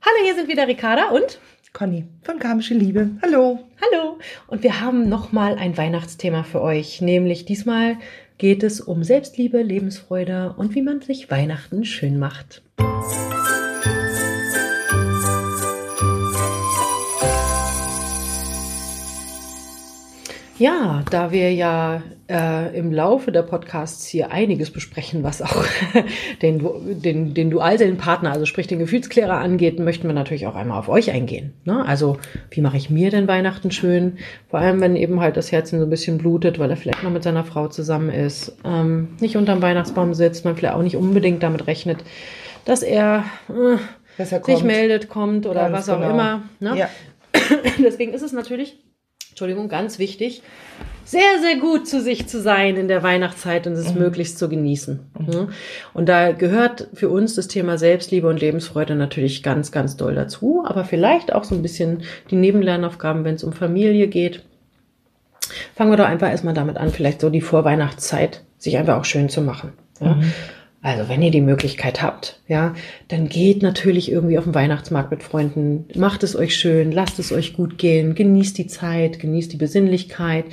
Hallo, 0.00 0.24
hier 0.24 0.36
sind 0.36 0.48
wieder 0.48 0.68
Ricarda 0.68 1.08
und 1.08 1.40
Conny 1.72 2.04
von 2.22 2.38
Karmische 2.38 2.74
Liebe. 2.74 3.10
Hallo. 3.20 3.58
Hallo. 3.82 4.18
Und 4.46 4.62
wir 4.62 4.80
haben 4.80 5.08
nochmal 5.08 5.56
ein 5.56 5.76
Weihnachtsthema 5.76 6.44
für 6.44 6.60
euch, 6.60 7.00
nämlich 7.00 7.44
diesmal 7.44 7.96
geht 8.38 8.62
es 8.62 8.80
um 8.80 9.02
Selbstliebe, 9.02 9.60
Lebensfreude 9.60 10.54
und 10.56 10.76
wie 10.76 10.82
man 10.82 11.00
sich 11.00 11.32
Weihnachten 11.32 11.84
schön 11.84 12.16
macht. 12.16 12.62
Ja, 20.58 21.04
da 21.08 21.30
wir 21.30 21.52
ja 21.52 22.02
äh, 22.28 22.76
im 22.76 22.92
Laufe 22.92 23.30
der 23.30 23.42
Podcasts 23.42 24.08
hier 24.08 24.32
einiges 24.32 24.72
besprechen, 24.72 25.22
was 25.22 25.40
auch 25.40 25.64
den, 26.42 27.00
den, 27.00 27.32
den 27.32 27.50
Dualseelenpartner, 27.50 28.32
also 28.32 28.44
sprich 28.44 28.66
den 28.66 28.80
Gefühlsklärer 28.80 29.38
angeht, 29.38 29.78
möchten 29.78 30.08
wir 30.08 30.14
natürlich 30.14 30.48
auch 30.48 30.56
einmal 30.56 30.80
auf 30.80 30.88
euch 30.88 31.12
eingehen. 31.12 31.52
Ne? 31.64 31.86
Also, 31.86 32.18
wie 32.50 32.60
mache 32.60 32.76
ich 32.76 32.90
mir 32.90 33.10
denn 33.10 33.28
Weihnachten 33.28 33.70
schön? 33.70 34.18
Vor 34.50 34.58
allem, 34.58 34.80
wenn 34.80 34.96
eben 34.96 35.20
halt 35.20 35.36
das 35.36 35.52
Herz 35.52 35.70
so 35.70 35.76
ein 35.76 35.90
bisschen 35.90 36.18
blutet, 36.18 36.58
weil 36.58 36.70
er 36.70 36.76
vielleicht 36.76 37.04
noch 37.04 37.12
mit 37.12 37.22
seiner 37.22 37.44
Frau 37.44 37.68
zusammen 37.68 38.10
ist, 38.10 38.56
ähm, 38.64 39.10
nicht 39.20 39.36
unterm 39.36 39.62
Weihnachtsbaum 39.62 40.12
sitzt, 40.12 40.44
man 40.44 40.56
vielleicht 40.56 40.74
auch 40.74 40.82
nicht 40.82 40.96
unbedingt 40.96 41.44
damit 41.44 41.68
rechnet, 41.68 41.98
dass 42.64 42.82
er, 42.82 43.24
äh, 43.48 43.76
dass 44.16 44.32
er 44.32 44.42
sich 44.42 44.64
meldet, 44.64 45.08
kommt 45.08 45.46
oder 45.46 45.70
Ganz 45.70 45.76
was 45.76 45.88
auch 45.88 46.00
genau. 46.00 46.14
immer. 46.14 46.42
Ne? 46.58 46.76
Ja. 46.76 46.88
Deswegen 47.78 48.12
ist 48.12 48.22
es 48.22 48.32
natürlich 48.32 48.76
Entschuldigung, 49.38 49.68
ganz 49.68 50.00
wichtig, 50.00 50.42
sehr, 51.04 51.38
sehr 51.40 51.60
gut 51.60 51.86
zu 51.86 52.02
sich 52.02 52.26
zu 52.26 52.40
sein 52.40 52.76
in 52.76 52.88
der 52.88 53.04
Weihnachtszeit 53.04 53.68
und 53.68 53.74
es 53.74 53.94
mhm. 53.94 54.00
möglichst 54.00 54.36
zu 54.36 54.48
genießen. 54.48 54.98
Mhm. 55.16 55.50
Und 55.94 56.08
da 56.08 56.32
gehört 56.32 56.88
für 56.92 57.08
uns 57.08 57.36
das 57.36 57.46
Thema 57.46 57.78
Selbstliebe 57.78 58.26
und 58.26 58.40
Lebensfreude 58.40 58.96
natürlich 58.96 59.44
ganz, 59.44 59.70
ganz 59.70 59.96
doll 59.96 60.16
dazu, 60.16 60.64
aber 60.66 60.84
vielleicht 60.84 61.32
auch 61.32 61.44
so 61.44 61.54
ein 61.54 61.62
bisschen 61.62 62.02
die 62.32 62.34
Nebenlernaufgaben, 62.34 63.22
wenn 63.22 63.36
es 63.36 63.44
um 63.44 63.52
Familie 63.52 64.08
geht. 64.08 64.42
Fangen 65.76 65.92
wir 65.92 65.96
doch 65.96 66.08
einfach 66.08 66.30
erstmal 66.30 66.54
damit 66.54 66.76
an, 66.76 66.90
vielleicht 66.90 67.20
so 67.20 67.30
die 67.30 67.40
Vorweihnachtszeit 67.40 68.42
sich 68.58 68.76
einfach 68.76 68.98
auch 68.98 69.04
schön 69.04 69.28
zu 69.28 69.40
machen. 69.40 69.72
Ja? 70.00 70.14
Mhm. 70.14 70.32
Also 70.80 71.08
wenn 71.08 71.22
ihr 71.22 71.32
die 71.32 71.40
Möglichkeit 71.40 72.02
habt, 72.02 72.40
ja, 72.46 72.74
dann 73.08 73.28
geht 73.28 73.62
natürlich 73.62 74.12
irgendwie 74.12 74.38
auf 74.38 74.44
den 74.44 74.54
Weihnachtsmarkt 74.54 75.10
mit 75.10 75.24
Freunden, 75.24 75.86
macht 75.96 76.22
es 76.22 76.36
euch 76.36 76.54
schön, 76.54 76.92
lasst 76.92 77.18
es 77.18 77.32
euch 77.32 77.54
gut 77.54 77.78
gehen, 77.78 78.14
genießt 78.14 78.56
die 78.56 78.68
Zeit, 78.68 79.18
genießt 79.18 79.52
die 79.52 79.56
Besinnlichkeit. 79.56 80.44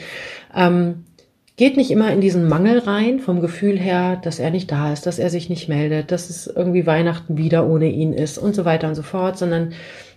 Ähm, 0.56 1.06
geht 1.58 1.78
nicht 1.78 1.92
immer 1.92 2.12
in 2.12 2.22
diesen 2.22 2.48
Mangel 2.48 2.80
rein 2.80 3.20
vom 3.20 3.40
Gefühl 3.40 3.78
her, 3.78 4.20
dass 4.22 4.40
er 4.40 4.50
nicht 4.50 4.72
da 4.72 4.92
ist, 4.92 5.06
dass 5.06 5.20
er 5.20 5.30
sich 5.30 5.50
nicht 5.50 5.70
meldet, 5.70 6.12
dass 6.12 6.32
es 6.32 6.48
irgendwie 6.48 6.88
Weihnachten 6.88 7.38
wieder 7.38 7.68
ohne 7.68 7.88
ihn 7.88 8.12
ist 8.12 8.40
und 8.40 8.56
so 8.56 8.66
weiter 8.66 8.88
und 8.88 8.96
so 8.96 9.04
fort, 9.04 9.38
sondern 9.38 9.74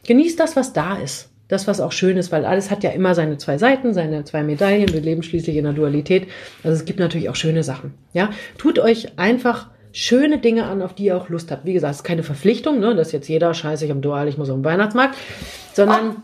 genießt 0.06 0.40
das, 0.40 0.56
was 0.56 0.72
da 0.72 0.96
ist. 0.96 1.28
Das, 1.48 1.66
was 1.66 1.80
auch 1.80 1.92
schön 1.92 2.18
ist, 2.18 2.30
weil 2.30 2.44
alles 2.44 2.70
hat 2.70 2.84
ja 2.84 2.90
immer 2.90 3.14
seine 3.14 3.38
zwei 3.38 3.56
Seiten, 3.56 3.94
seine 3.94 4.22
zwei 4.24 4.42
Medaillen. 4.42 4.92
Wir 4.92 5.00
leben 5.00 5.22
schließlich 5.22 5.56
in 5.56 5.64
der 5.64 5.72
Dualität. 5.72 6.26
Also 6.62 6.76
es 6.76 6.84
gibt 6.84 6.98
natürlich 6.98 7.30
auch 7.30 7.36
schöne 7.36 7.62
Sachen. 7.62 7.94
Ja, 8.12 8.30
tut 8.58 8.78
euch 8.78 9.18
einfach 9.18 9.70
schöne 9.92 10.38
Dinge 10.38 10.64
an, 10.66 10.82
auf 10.82 10.94
die 10.94 11.04
ihr 11.04 11.16
auch 11.16 11.28
Lust 11.28 11.50
habt. 11.50 11.64
Wie 11.64 11.72
gesagt, 11.72 11.92
es 11.92 11.98
ist 11.98 12.04
keine 12.04 12.22
Verpflichtung, 12.22 12.80
ne, 12.80 12.94
dass 12.94 13.12
jetzt 13.12 13.28
jeder 13.28 13.54
scheiße, 13.54 13.84
ich 13.84 13.90
am 13.90 14.00
Dual, 14.00 14.28
ich 14.28 14.38
muss 14.38 14.50
auf 14.50 14.56
den 14.56 14.64
Weihnachtsmarkt, 14.64 15.16
sondern 15.72 16.22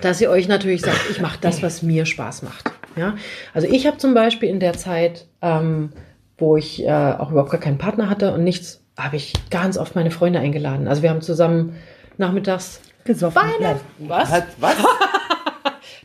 dass 0.00 0.20
ihr 0.20 0.30
euch 0.30 0.48
natürlich 0.48 0.82
sagt, 0.82 1.10
ich 1.10 1.20
mache 1.20 1.38
das, 1.40 1.62
was 1.62 1.82
mir 1.82 2.06
Spaß 2.06 2.42
macht. 2.42 2.70
Ja, 2.96 3.14
also 3.54 3.68
ich 3.68 3.86
habe 3.86 3.98
zum 3.98 4.14
Beispiel 4.14 4.48
in 4.48 4.60
der 4.60 4.72
Zeit, 4.72 5.26
ähm, 5.42 5.90
wo 6.38 6.56
ich 6.56 6.84
äh, 6.84 6.90
auch 6.90 7.30
überhaupt 7.30 7.50
gar 7.50 7.60
keinen 7.60 7.78
Partner 7.78 8.08
hatte 8.10 8.32
und 8.32 8.42
nichts, 8.42 8.82
habe 8.96 9.16
ich 9.16 9.32
ganz 9.50 9.78
oft 9.78 9.94
meine 9.94 10.10
Freunde 10.10 10.40
eingeladen. 10.40 10.88
Also 10.88 11.02
wir 11.02 11.10
haben 11.10 11.20
zusammen 11.20 11.76
nachmittags 12.18 12.80
gesoffen. 13.04 13.40
Weihnachten. 13.42 14.08
Was? 14.08 14.30
Was? 14.58 14.76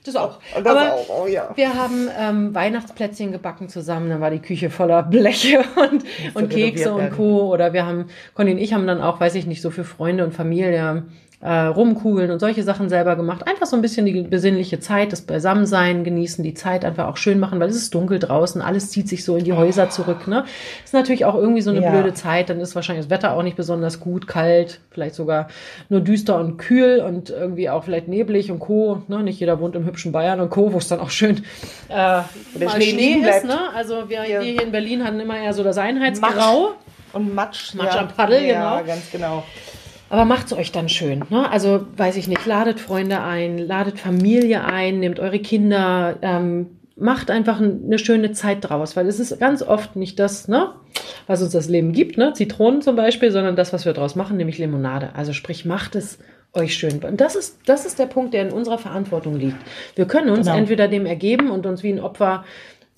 Das 0.05 0.15
auch. 0.15 0.39
Das 0.53 0.65
Aber 0.65 0.93
auch, 0.93 1.23
oh 1.23 1.27
ja. 1.27 1.49
Wir 1.55 1.73
haben 1.73 2.09
ähm, 2.17 2.53
Weihnachtsplätzchen 2.53 3.31
gebacken 3.31 3.69
zusammen. 3.69 4.09
Dann 4.09 4.21
war 4.21 4.29
die 4.29 4.39
Küche 4.39 4.69
voller 4.69 5.01
Bleche 5.09 5.63
und, 5.75 6.03
und 6.35 6.49
Kekse 6.49 6.93
und 6.93 7.11
Co. 7.11 7.51
Oder 7.51 7.73
wir 7.73 7.85
haben, 7.85 8.05
Conny 8.35 8.51
und 8.51 8.59
ich 8.59 8.73
haben 8.73 8.85
dann 8.85 9.01
auch, 9.01 9.19
weiß 9.19 9.33
ich 9.35 9.47
nicht, 9.47 9.61
so 9.61 9.71
für 9.71 9.83
Freunde 9.83 10.23
und 10.23 10.33
Familie 10.33 11.03
äh, 11.41 11.51
Rumkugeln 11.51 12.31
und 12.31 12.39
solche 12.39 12.63
Sachen 12.63 12.89
selber 12.89 13.15
gemacht. 13.15 13.47
Einfach 13.47 13.65
so 13.65 13.75
ein 13.75 13.81
bisschen 13.81 14.05
die 14.05 14.21
besinnliche 14.21 14.79
Zeit, 14.79 15.11
das 15.11 15.21
Beisammensein 15.21 16.03
genießen, 16.03 16.43
die 16.43 16.53
Zeit 16.53 16.85
einfach 16.85 17.07
auch 17.07 17.17
schön 17.17 17.39
machen, 17.39 17.59
weil 17.59 17.69
es 17.69 17.75
ist 17.75 17.93
dunkel 17.93 18.19
draußen, 18.19 18.61
alles 18.61 18.89
zieht 18.89 19.09
sich 19.09 19.23
so 19.25 19.35
in 19.35 19.43
die 19.43 19.53
Häuser 19.53 19.89
zurück. 19.89 20.27
Ne? 20.27 20.45
Ist 20.83 20.93
natürlich 20.93 21.25
auch 21.25 21.35
irgendwie 21.35 21.61
so 21.61 21.71
eine 21.71 21.81
ja. 21.81 21.91
blöde 21.91 22.13
Zeit, 22.13 22.49
dann 22.49 22.59
ist 22.59 22.75
wahrscheinlich 22.75 23.05
das 23.05 23.11
Wetter 23.11 23.33
auch 23.33 23.43
nicht 23.43 23.57
besonders 23.57 23.99
gut, 23.99 24.27
kalt, 24.27 24.79
vielleicht 24.89 25.15
sogar 25.15 25.47
nur 25.89 26.01
düster 26.01 26.39
und 26.39 26.57
kühl 26.57 26.99
und 26.99 27.29
irgendwie 27.29 27.69
auch 27.69 27.83
vielleicht 27.83 28.07
neblig 28.07 28.51
und 28.51 28.59
Co. 28.59 29.03
Ne? 29.07 29.21
Nicht 29.23 29.39
jeder 29.39 29.59
wohnt 29.59 29.75
im 29.75 29.85
hübschen 29.85 30.11
Bayern 30.11 30.39
und 30.39 30.49
Co., 30.49 30.73
wo 30.73 30.77
es 30.77 30.87
dann 30.87 30.99
auch 30.99 31.09
schön 31.09 31.43
äh, 31.89 31.93
mal 31.93 32.25
Schnee, 32.75 32.91
Schnee 32.91 33.29
ist. 33.29 33.45
Ne? 33.45 33.59
Also 33.75 34.09
wir, 34.09 34.27
ja. 34.27 34.39
wir, 34.39 34.51
hier 34.51 34.61
in 34.61 34.71
Berlin 34.71 35.03
hatten 35.03 35.19
immer 35.19 35.37
eher 35.37 35.53
so 35.53 35.63
das 35.63 35.77
Einheitsgrau. 35.77 36.69
Matsch. 36.69 36.75
Und 37.13 37.33
Matsch. 37.33 37.73
Matsch 37.75 37.93
ja. 37.93 38.01
am 38.01 38.07
Paddel, 38.09 38.43
ja, 38.43 38.79
genau. 38.79 38.87
ganz 38.87 39.11
genau. 39.11 39.43
Aber 40.09 40.25
macht 40.25 40.47
es 40.47 40.53
euch 40.53 40.71
dann 40.71 40.89
schön. 40.89 41.23
Ne? 41.29 41.49
Also 41.49 41.85
weiß 41.97 42.15
ich 42.17 42.27
nicht, 42.27 42.45
ladet 42.45 42.79
Freunde 42.79 43.21
ein, 43.21 43.57
ladet 43.57 43.99
Familie 43.99 44.63
ein, 44.63 44.99
nehmt 44.99 45.19
eure 45.19 45.39
Kinder, 45.39 46.17
ähm, 46.21 46.77
macht 46.95 47.29
einfach 47.29 47.59
eine 47.59 47.99
schöne 47.99 48.31
Zeit 48.31 48.69
draus, 48.69 48.95
weil 48.95 49.07
es 49.07 49.19
ist 49.19 49.39
ganz 49.39 49.61
oft 49.61 49.95
nicht 49.95 50.19
das, 50.19 50.47
ne, 50.47 50.69
was 51.27 51.41
uns 51.41 51.51
das 51.51 51.67
Leben 51.67 51.91
gibt, 51.91 52.17
ne, 52.17 52.33
Zitronen 52.33 52.81
zum 52.81 52.95
Beispiel, 52.95 53.31
sondern 53.31 53.55
das, 53.55 53.73
was 53.73 53.85
wir 53.85 53.93
daraus 53.93 54.15
machen, 54.15 54.37
nämlich 54.37 54.57
Limonade. 54.57 55.09
Also 55.13 55.33
sprich, 55.33 55.65
macht 55.65 55.95
es 55.95 56.19
euch 56.53 56.75
schön. 56.75 57.03
Und 57.03 57.19
das 57.19 57.35
ist, 57.35 57.59
das 57.65 57.85
ist 57.85 57.99
der 57.99 58.05
Punkt, 58.05 58.33
der 58.33 58.43
in 58.47 58.53
unserer 58.53 58.77
Verantwortung 58.77 59.35
liegt. 59.37 59.57
Wir 59.95 60.05
können 60.05 60.29
uns 60.29 60.45
genau. 60.45 60.57
entweder 60.57 60.87
dem 60.87 61.05
ergeben 61.05 61.51
und 61.51 61.65
uns 61.65 61.83
wie 61.83 61.91
ein 61.91 61.99
Opfer, 61.99 62.45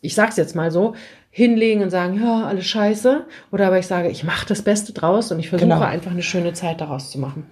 ich 0.02 0.14
sag's 0.14 0.38
jetzt 0.38 0.56
mal 0.56 0.70
so, 0.70 0.94
hinlegen 1.38 1.84
und 1.84 1.92
sagen, 1.92 2.20
ja, 2.20 2.48
alles 2.48 2.66
scheiße. 2.66 3.24
Oder 3.52 3.68
aber 3.68 3.78
ich 3.78 3.86
sage, 3.86 4.10
ich 4.10 4.24
mache 4.24 4.48
das 4.48 4.64
Beste 4.64 4.92
draus 4.92 5.32
und 5.32 5.38
ich 5.40 5.50
versuche 5.50 5.70
genau. 5.70 5.82
einfach 5.82 6.10
eine 6.10 6.24
schöne 6.24 6.54
Zeit 6.54 6.82
daraus 6.82 7.12
zu 7.12 7.20
machen. 7.20 7.46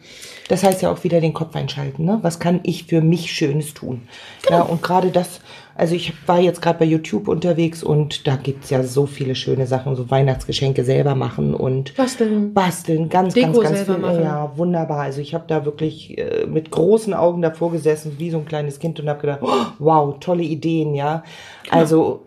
Das 0.47 0.63
heißt 0.63 0.81
ja 0.81 0.91
auch 0.91 1.03
wieder 1.03 1.21
den 1.21 1.35
Kopf 1.35 1.55
einschalten. 1.55 2.03
Ne? 2.03 2.17
Was 2.23 2.39
kann 2.39 2.61
ich 2.63 2.85
für 2.85 3.01
mich 3.01 3.31
Schönes 3.31 3.75
tun? 3.75 4.07
Genau. 4.41 4.57
Ja, 4.57 4.63
und 4.63 4.81
gerade 4.81 5.11
das, 5.11 5.39
also 5.75 5.93
ich 5.93 6.13
war 6.25 6.39
jetzt 6.39 6.63
gerade 6.63 6.79
bei 6.79 6.85
YouTube 6.85 7.27
unterwegs 7.27 7.83
und 7.83 8.25
da 8.25 8.37
gibt's 8.37 8.71
ja 8.71 8.81
so 8.81 9.05
viele 9.05 9.35
schöne 9.35 9.67
Sachen, 9.67 9.95
so 9.95 10.09
Weihnachtsgeschenke 10.09 10.83
selber 10.83 11.13
machen 11.13 11.53
und 11.53 11.95
basteln. 11.95 12.55
Basteln, 12.55 13.09
ganz, 13.09 13.35
Deko 13.35 13.59
ganz, 13.59 13.75
ganz 13.75 13.81
viel. 13.83 13.97
Machen. 13.99 14.23
Ja, 14.23 14.51
wunderbar. 14.55 15.01
Also 15.01 15.21
ich 15.21 15.35
habe 15.35 15.45
da 15.45 15.63
wirklich 15.63 16.17
äh, 16.17 16.47
mit 16.47 16.71
großen 16.71 17.13
Augen 17.13 17.43
davor 17.43 17.71
gesessen, 17.71 18.15
wie 18.17 18.31
so 18.31 18.39
ein 18.39 18.45
kleines 18.45 18.79
Kind 18.79 18.99
und 18.99 19.07
habe 19.07 19.21
gedacht, 19.21 19.41
oh, 19.43 19.65
wow, 19.77 20.15
tolle 20.19 20.41
Ideen, 20.41 20.95
ja. 20.95 21.23
Genau. 21.65 21.77
Also 21.77 22.25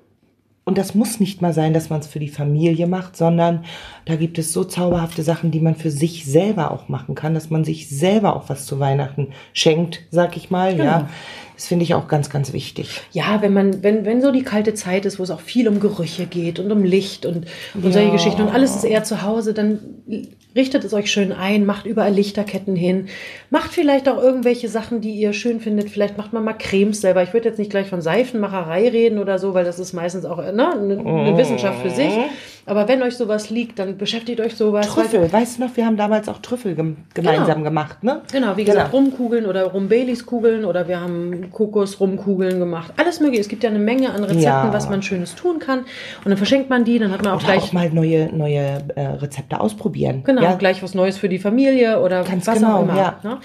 und 0.68 0.76
das 0.76 0.94
muss 0.94 1.18
nicht 1.18 1.40
mal 1.40 1.54
sein, 1.54 1.72
dass 1.72 1.88
man 1.88 2.00
es 2.00 2.06
für 2.06 2.18
die 2.18 2.28
Familie 2.28 2.86
macht, 2.86 3.16
sondern 3.16 3.64
da 4.04 4.16
gibt 4.16 4.38
es 4.38 4.52
so 4.52 4.64
zauberhafte 4.64 5.22
Sachen, 5.22 5.50
die 5.50 5.60
man 5.60 5.74
für 5.74 5.90
sich 5.90 6.26
selber 6.26 6.72
auch 6.72 6.90
machen 6.90 7.14
kann, 7.14 7.32
dass 7.32 7.48
man 7.48 7.64
sich 7.64 7.88
selber 7.88 8.36
auch 8.36 8.50
was 8.50 8.66
zu 8.66 8.78
Weihnachten 8.78 9.28
schenkt, 9.54 10.02
sag 10.10 10.36
ich 10.36 10.50
mal, 10.50 10.72
genau. 10.72 10.84
ja. 10.84 11.08
Das 11.58 11.66
finde 11.66 11.82
ich 11.82 11.94
auch 11.94 12.06
ganz, 12.06 12.30
ganz 12.30 12.52
wichtig. 12.52 13.00
Ja, 13.10 13.42
wenn 13.42 13.52
man, 13.52 13.82
wenn, 13.82 14.04
wenn 14.04 14.22
so 14.22 14.30
die 14.30 14.44
kalte 14.44 14.74
Zeit 14.74 15.04
ist, 15.04 15.18
wo 15.18 15.24
es 15.24 15.32
auch 15.32 15.40
viel 15.40 15.66
um 15.66 15.80
Gerüche 15.80 16.26
geht 16.26 16.60
und 16.60 16.70
um 16.70 16.84
Licht 16.84 17.26
und, 17.26 17.48
und 17.74 17.84
ja. 17.84 17.90
solche 17.90 18.12
Geschichten 18.12 18.42
und 18.42 18.50
alles 18.50 18.76
ist 18.76 18.84
eher 18.84 19.02
zu 19.02 19.22
Hause, 19.22 19.54
dann 19.54 19.80
richtet 20.54 20.84
es 20.84 20.94
euch 20.94 21.10
schön 21.10 21.32
ein, 21.32 21.66
macht 21.66 21.84
überall 21.84 22.12
Lichterketten 22.12 22.76
hin, 22.76 23.08
macht 23.50 23.72
vielleicht 23.72 24.08
auch 24.08 24.22
irgendwelche 24.22 24.68
Sachen, 24.68 25.00
die 25.00 25.10
ihr 25.10 25.32
schön 25.32 25.58
findet. 25.58 25.90
Vielleicht 25.90 26.16
macht 26.16 26.32
man 26.32 26.44
mal 26.44 26.52
Cremes 26.52 27.00
selber. 27.00 27.24
Ich 27.24 27.32
würde 27.32 27.48
jetzt 27.48 27.58
nicht 27.58 27.72
gleich 27.72 27.88
von 27.88 28.02
Seifenmacherei 28.02 28.88
reden 28.88 29.18
oder 29.18 29.40
so, 29.40 29.52
weil 29.52 29.64
das 29.64 29.80
ist 29.80 29.92
meistens 29.92 30.24
auch 30.24 30.38
ne, 30.38 30.50
eine, 30.52 30.98
eine 31.00 31.36
Wissenschaft 31.36 31.82
für 31.82 31.90
sich. 31.90 32.12
Aber 32.68 32.86
wenn 32.86 33.02
euch 33.02 33.16
sowas 33.16 33.48
liegt, 33.48 33.78
dann 33.78 33.96
beschäftigt 33.96 34.40
euch 34.40 34.54
sowas. 34.54 34.86
Trüffel, 34.86 35.32
weißt 35.32 35.58
du 35.58 35.64
noch, 35.64 35.76
wir 35.76 35.86
haben 35.86 35.96
damals 35.96 36.28
auch 36.28 36.38
Trüffel 36.38 36.74
gem 36.74 36.98
gemeinsam 37.14 37.46
genau. 37.46 37.62
gemacht, 37.64 38.04
ne? 38.04 38.20
Genau, 38.30 38.56
wie 38.58 38.64
gesagt, 38.64 38.92
genau. 38.92 39.04
Rumkugeln 39.04 39.46
oder 39.46 39.64
Rum-Baileys-Kugeln 39.64 40.66
oder 40.66 40.86
wir 40.86 41.00
haben 41.00 41.47
Kokos-Rumkugeln 41.50 42.58
gemacht. 42.58 42.92
Alles 42.96 43.20
mögliche. 43.20 43.40
Es 43.40 43.48
gibt 43.48 43.62
ja 43.62 43.70
eine 43.70 43.78
Menge 43.78 44.10
an 44.10 44.22
Rezepten, 44.24 44.42
ja. 44.42 44.72
was 44.72 44.88
man 44.88 45.02
Schönes 45.02 45.34
tun 45.34 45.58
kann. 45.58 45.80
Und 45.80 46.26
dann 46.26 46.36
verschenkt 46.36 46.70
man 46.70 46.84
die, 46.84 46.98
dann 46.98 47.12
hat 47.12 47.22
man 47.22 47.32
auch 47.32 47.38
oder 47.38 47.46
gleich... 47.46 47.62
auch 47.64 47.72
mal 47.72 47.90
neue, 47.90 48.34
neue 48.34 48.82
äh, 48.94 49.00
Rezepte 49.00 49.60
ausprobieren. 49.60 50.22
Genau, 50.24 50.42
ja. 50.42 50.54
gleich 50.54 50.82
was 50.82 50.94
Neues 50.94 51.18
für 51.18 51.28
die 51.28 51.38
Familie 51.38 52.00
oder 52.00 52.24
Ganz 52.24 52.46
was 52.46 52.56
genau, 52.56 52.78
auch 52.78 52.82
immer. 52.82 52.96
Ja. 52.96 53.20
Ne? 53.22 53.38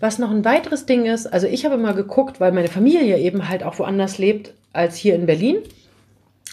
Was 0.00 0.18
noch 0.18 0.30
ein 0.30 0.44
weiteres 0.44 0.86
Ding 0.86 1.06
ist, 1.06 1.26
also 1.26 1.46
ich 1.46 1.64
habe 1.64 1.74
immer 1.74 1.92
geguckt, 1.92 2.40
weil 2.40 2.52
meine 2.52 2.68
Familie 2.68 3.18
eben 3.18 3.48
halt 3.48 3.64
auch 3.64 3.78
woanders 3.78 4.18
lebt 4.18 4.54
als 4.72 4.96
hier 4.96 5.14
in 5.14 5.26
Berlin. 5.26 5.56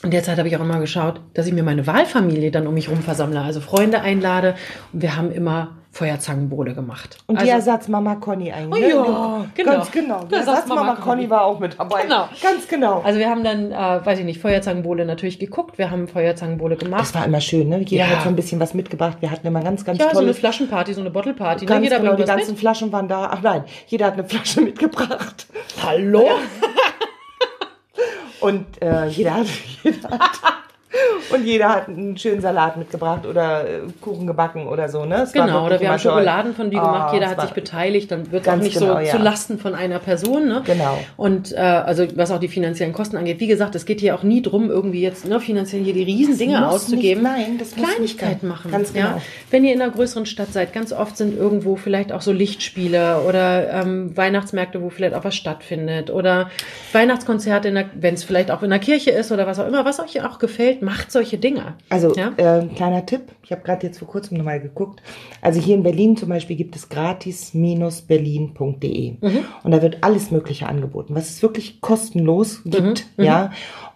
Und 0.04 0.14
derzeit 0.14 0.38
habe 0.38 0.48
ich 0.48 0.56
auch 0.58 0.62
immer 0.62 0.80
geschaut, 0.80 1.22
dass 1.34 1.48
ich 1.48 1.54
mir 1.54 1.64
meine 1.64 1.88
Wahlfamilie 1.88 2.52
dann 2.52 2.68
um 2.68 2.74
mich 2.74 2.88
herum 2.88 3.02
versammle, 3.02 3.42
also 3.42 3.62
Freunde 3.62 4.02
einlade. 4.02 4.56
Und 4.94 5.02
wir 5.02 5.16
haben 5.16 5.32
immer 5.32 5.78
Feuerzangenbowle 5.96 6.74
gemacht. 6.74 7.20
Und 7.26 7.38
die 7.38 7.50
also, 7.50 7.70
Ersatzmama 7.72 8.16
Conny 8.16 8.52
eigentlich. 8.52 8.94
Oh, 8.94 8.98
ja, 8.98 9.46
genau. 9.56 9.72
Ganz 9.72 9.92
genau. 9.92 10.26
Die 10.26 10.36
Ersatzmama 10.36 10.96
Conny 10.96 11.30
war 11.30 11.46
auch 11.46 11.58
mit 11.60 11.80
dabei. 11.80 12.04
Genau. 12.04 12.28
Ganz 12.44 12.68
genau. 12.68 13.00
Also 13.00 13.18
wir 13.18 13.30
haben 13.30 13.46
dann, 13.46 13.72
äh, 13.72 14.06
weiß 14.06 14.20
ich 14.20 14.26
nicht, 14.26 14.42
Feuerzangenbowle 14.42 15.06
natürlich 15.06 15.40
geguckt. 15.40 15.78
Wir 15.78 15.92
haben 15.92 16.10
Feuerzangenbowle 16.10 16.76
gemacht. 16.76 17.00
Das 17.00 17.16
war 17.16 17.24
immer 17.24 17.40
schön, 17.40 17.70
ne? 17.70 17.80
Jeder 17.80 18.04
ja. 18.04 18.10
hat 18.10 18.24
so 18.24 18.30
ein 18.30 18.36
bisschen 18.36 18.60
was 18.60 18.74
mitgebracht. 18.74 19.20
Wir 19.22 19.32
hatten 19.32 19.48
immer 19.48 19.62
ganz, 19.62 19.86
ganz 19.86 19.98
ja, 20.00 20.08
tolle... 20.08 20.16
so 20.16 20.22
eine 20.24 20.34
Flaschenparty, 20.34 20.94
so 20.94 21.00
eine 21.00 21.12
Bottleparty. 21.12 21.64
Ne? 21.64 21.70
Ganz 21.70 21.80
ne? 21.80 21.86
Jeder 21.86 22.00
genau, 22.02 22.16
die 22.18 22.26
ganzen 22.26 22.52
mit. 22.52 22.60
Flaschen 22.60 22.92
waren 22.92 23.08
da. 23.08 23.30
Ach 23.32 23.42
nein, 23.42 23.64
jeder 23.88 24.08
hat 24.08 24.16
eine 24.16 24.26
Flasche 24.26 24.60
mitgebracht. 24.66 25.48
Hallo? 25.82 26.28
Und 28.42 28.66
äh, 28.82 29.08
jeder 29.08 29.36
hat... 29.36 29.48
Jeder 29.84 30.10
hat 30.10 30.65
und 31.32 31.46
jeder 31.46 31.70
hat 31.70 31.88
einen 31.88 32.18
schönen 32.18 32.42
Salat 32.42 32.78
mitgebracht 32.78 33.26
oder 33.26 33.68
äh, 33.68 33.80
Kuchen 34.02 34.28
gebacken 34.28 34.68
oder 34.68 34.90
so, 34.90 35.06
ne? 35.06 35.24
Es 35.24 35.32
genau, 35.32 35.66
oder 35.66 35.80
wir 35.80 35.90
haben 35.90 36.00
Schokoladen 36.00 36.54
von 36.54 36.70
dir 36.70 36.80
gemacht, 36.80 37.10
oh, 37.12 37.14
jeder 37.14 37.30
hat 37.30 37.42
sich 37.42 37.52
beteiligt, 37.52 38.12
dann 38.12 38.32
wird 38.32 38.46
es 38.46 38.54
auch 38.54 38.58
nicht 38.58 38.80
genau, 38.80 38.94
so 38.96 39.00
ja. 39.00 39.12
zu 39.12 39.18
Lasten 39.18 39.60
von 39.60 39.76
einer 39.76 40.00
Person, 40.00 40.48
ne? 40.48 40.62
Genau. 40.66 40.98
Und 41.18 41.52
äh, 41.54 41.58
also 41.58 42.06
was 42.16 42.32
auch 42.32 42.40
die 42.40 42.48
finanziellen 42.48 42.94
Kosten 42.94 43.18
angeht, 43.18 43.40
wie 43.40 43.48
gesagt, 43.48 43.76
es 43.76 43.86
geht 43.86 44.00
hier 44.00 44.16
auch 44.16 44.24
nie 44.24 44.42
drum, 44.42 44.70
irgendwie 44.70 45.02
jetzt 45.02 45.26
ne, 45.28 45.40
finanziell 45.40 45.84
hier 45.84 45.94
die 45.94 46.04
Riesendinge 46.04 46.68
auszugeben. 46.68 47.24
Nicht, 47.24 47.32
nein, 47.32 47.58
das 47.58 47.76
Kleinigkeiten 47.76 48.48
machen. 48.48 48.72
Ganz 48.72 48.94
genau. 48.94 49.08
Ja? 49.08 49.22
Wenn 49.52 49.64
ihr 49.64 49.74
in 49.74 49.82
einer 49.82 49.92
größeren 49.92 50.26
Stadt 50.26 50.54
seid, 50.54 50.74
ganz 50.74 50.94
oft 50.94 51.18
sind 51.18 51.38
irgendwo 51.38 51.76
vielleicht 51.76 52.12
auch 52.12 52.22
so 52.22 52.32
Lichtspiele 52.32 53.22
oder 53.28 53.72
ähm, 53.72 54.16
Weihnachtsmärkte, 54.16 54.82
wo 54.82 54.90
vielleicht 54.90 55.16
auch 55.16 55.24
was 55.24 55.36
stattfindet 55.36 56.10
oder 56.10 56.50
Weihnachtskonzerte, 56.94 57.86
wenn 57.96 58.14
es 58.14 58.24
vielleicht 58.24 58.52
auch 58.52 58.64
in 58.64 58.70
der 58.70 58.80
Kirche 58.80 59.12
ist 59.12 59.32
oder 59.32 59.48
was 59.48 59.60
auch 59.60 59.68
immer, 59.68 59.86
was 59.86 60.00
euch 60.00 60.24
auch 60.24 60.40
gefällt, 60.40 60.82
macht 60.86 61.12
solche 61.12 61.38
Dinge. 61.38 61.74
Also, 61.90 62.16
ja? 62.16 62.32
äh, 62.38 62.68
kleiner 62.68 63.06
Tipp, 63.06 63.34
ich 63.44 63.52
habe 63.52 63.64
gerade 63.64 63.86
jetzt 63.86 64.00
vor 64.00 64.08
kurzem 64.08 64.38
nochmal 64.38 64.62
geguckt. 64.62 65.02
Also 65.42 65.60
hier 65.60 65.76
in 65.76 65.84
Berlin 65.84 66.16
zum 66.16 66.30
Beispiel 66.30 66.56
gibt 66.56 66.74
es 66.76 66.88
gratis-berlin.de 66.90 69.18
mhm. 69.20 69.40
und 69.64 69.72
da 69.72 69.82
wird 69.82 69.98
alles 70.02 70.30
Mögliche 70.32 70.68
angeboten, 70.68 71.16
was 71.16 71.30
es 71.30 71.42
wirklich 71.42 71.82
kostenlos 71.82 72.62
gibt, 72.64 73.08
mhm. 73.18 73.24
ja. 73.24 73.48
Mhm. 73.48 73.54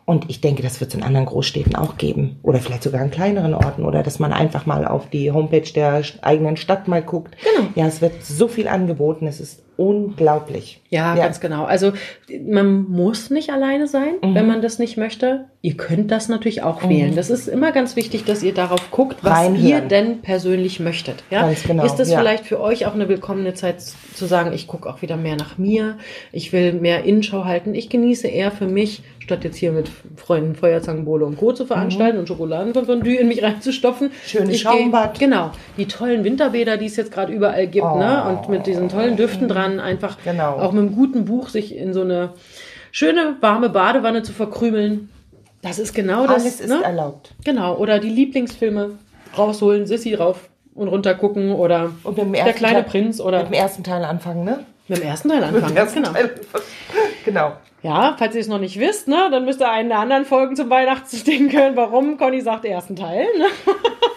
Und 0.09 0.27
ich 0.27 0.41
denke, 0.41 0.63
das 0.63 0.81
wird 0.81 0.89
es 0.89 0.97
in 0.97 1.03
anderen 1.03 1.27
Großstädten 1.27 1.75
auch 1.75 1.97
geben. 1.97 2.39
Oder 2.41 2.57
vielleicht 2.57 2.81
sogar 2.81 3.03
in 3.03 3.12
kleineren 3.12 3.53
Orten. 3.53 3.85
Oder 3.85 4.01
dass 4.01 4.18
man 4.18 4.33
einfach 4.33 4.65
mal 4.65 4.88
auf 4.88 5.07
die 5.07 5.31
Homepage 5.31 5.71
der 5.75 6.01
eigenen 6.24 6.57
Stadt 6.57 6.88
mal 6.88 7.03
guckt. 7.03 7.38
Genau. 7.44 7.68
Ja, 7.75 7.85
es 7.85 8.01
wird 8.01 8.24
so 8.24 8.47
viel 8.47 8.68
angeboten. 8.68 9.27
Es 9.27 9.39
ist 9.39 9.62
unglaublich. 9.80 10.81
Ja, 10.90 11.16
ja, 11.16 11.24
ganz 11.24 11.40
genau. 11.40 11.64
Also 11.64 11.94
man 12.46 12.84
muss 12.90 13.30
nicht 13.30 13.52
alleine 13.52 13.88
sein, 13.88 14.16
mhm. 14.22 14.36
wenn 14.36 14.46
man 14.46 14.62
das 14.62 14.78
nicht 14.78 14.98
möchte. 14.98 15.46
Ihr 15.62 15.78
könnt 15.78 16.12
das 16.12 16.28
natürlich 16.28 16.64
auch 16.64 16.84
mhm. 16.84 16.90
wählen. 16.90 17.16
Das 17.16 17.30
ist 17.30 17.48
immer 17.48 17.72
ganz 17.72 17.96
wichtig, 17.96 18.26
dass 18.26 18.44
ihr 18.44 18.54
darauf 18.54 18.92
guckt, 18.92 19.18
was 19.22 19.38
Reinhören. 19.38 19.68
ihr 19.68 19.80
denn 19.80 20.22
persönlich 20.22 20.81
möchtet. 20.81 21.24
Ja? 21.30 21.44
Ganz 21.44 21.64
genau. 21.64 21.86
Ist 21.86 21.96
das 21.96 22.12
ja. 22.12 22.20
vielleicht 22.20 22.46
für 22.46 22.60
euch 22.60 22.88
auch 22.88 22.94
eine 22.94 23.08
willkommene 23.08 23.54
Zeit 23.54 23.81
zu 23.81 24.26
sagen, 24.26 24.52
ich 24.52 24.68
gucke 24.68 24.90
auch 24.90 25.02
wieder 25.02 25.16
mehr 25.16 25.38
nach 25.38 25.58
mir, 25.58 25.98
ich 26.34 26.52
will 26.52 26.74
mehr 26.74 27.06
Innenschau 27.06 27.46
halten, 27.46 27.74
ich 27.74 27.90
genieße 27.90 28.28
eher 28.28 28.52
für 28.52 28.68
mich, 28.68 29.04
statt 29.30 29.44
jetzt 29.44 29.58
hier 29.58 29.72
mit 29.72 29.92
Freunden 30.16 30.56
Feuerzangenbowle 30.56 31.24
und 31.24 31.38
Co. 31.38 31.54
zu 31.54 31.68
veranstalten 31.68 32.16
mhm. 32.16 32.22
und 32.22 32.28
Schokoladen 32.28 32.74
von 32.74 32.86
Fondue 32.86 33.18
in 33.18 33.28
mich 33.28 33.44
reinzustopfen. 33.44 34.12
Schönes 34.26 34.60
Schaumbad. 34.60 35.20
Geh, 35.20 35.26
genau. 35.26 35.52
Die 35.78 35.86
tollen 35.86 36.24
Winterbäder, 36.24 36.78
die 36.78 36.88
es 36.88 36.96
jetzt 36.96 37.12
gerade 37.12 37.31
überall 37.31 37.68
gibt, 37.68 37.86
oh. 37.86 38.00
ne? 38.00 38.24
Und 38.24 38.50
mit 38.50 38.66
diesen 38.66 38.90
tollen 38.90 39.18
Düften 39.18 39.48
dran, 39.48 39.69
einfach 39.77 40.18
genau. 40.24 40.54
auch 40.54 40.71
mit 40.71 40.86
einem 40.86 40.95
guten 40.95 41.25
Buch 41.25 41.50
sich 41.50 41.75
in 41.75 41.94
so 41.94 42.01
eine 42.01 42.30
schöne, 42.92 43.36
warme 43.42 43.69
Badewanne 43.69 44.24
zu 44.24 44.31
verkrümeln. 44.31 45.10
Das 45.62 45.80
ist 45.80 45.94
genau 45.94 46.25
das. 46.25 46.44
Alles 46.44 46.62
ist 46.62 46.69
ne? 46.69 46.81
erlaubt. 46.81 47.33
Genau. 47.44 47.75
Oder 47.75 48.00
die 48.00 48.10
Lieblingsfilme 48.10 48.92
rausholen, 49.38 49.86
Sissy 49.86 50.16
rauf 50.16 50.50
und 50.74 50.88
runter 50.88 51.13
gucken 51.16 51.51
oder 51.51 51.92
der 52.06 52.54
kleine 52.54 52.75
Teil, 52.75 52.83
Prinz 52.83 53.19
oder. 53.19 53.39
Mit 53.39 53.50
dem 53.50 53.54
ersten 53.54 53.83
Teil 53.83 54.06
anfangen, 54.06 54.45
ne? 54.45 54.66
Mit 54.88 55.00
dem 55.00 55.07
ersten 55.07 55.30
Teil 55.30 55.44
anfangen, 55.44 55.75
ganz 55.75 55.94
genau. 55.94 56.12
Teil. 56.13 56.33
genau. 57.25 57.51
Ja, 57.81 58.16
falls 58.18 58.36
ihr 58.36 58.42
es 58.42 58.48
noch 58.48 58.60
nicht 58.60 58.80
wisst, 58.80 59.07
ne, 59.07 59.30
dann 59.31 59.45
müsst 59.45 59.62
ihr 59.62 59.69
einen 59.69 59.89
der 59.89 60.00
anderen 60.00 60.25
Folgen 60.25 60.56
zum 60.56 60.69
Weihnachtsding 60.69 61.51
hören, 61.57 61.75
warum 61.75 62.18
Conny 62.18 62.42
sagt 62.42 62.66
ersten 62.66 62.95
Teil. 62.95 63.25
Ne? 63.38 63.45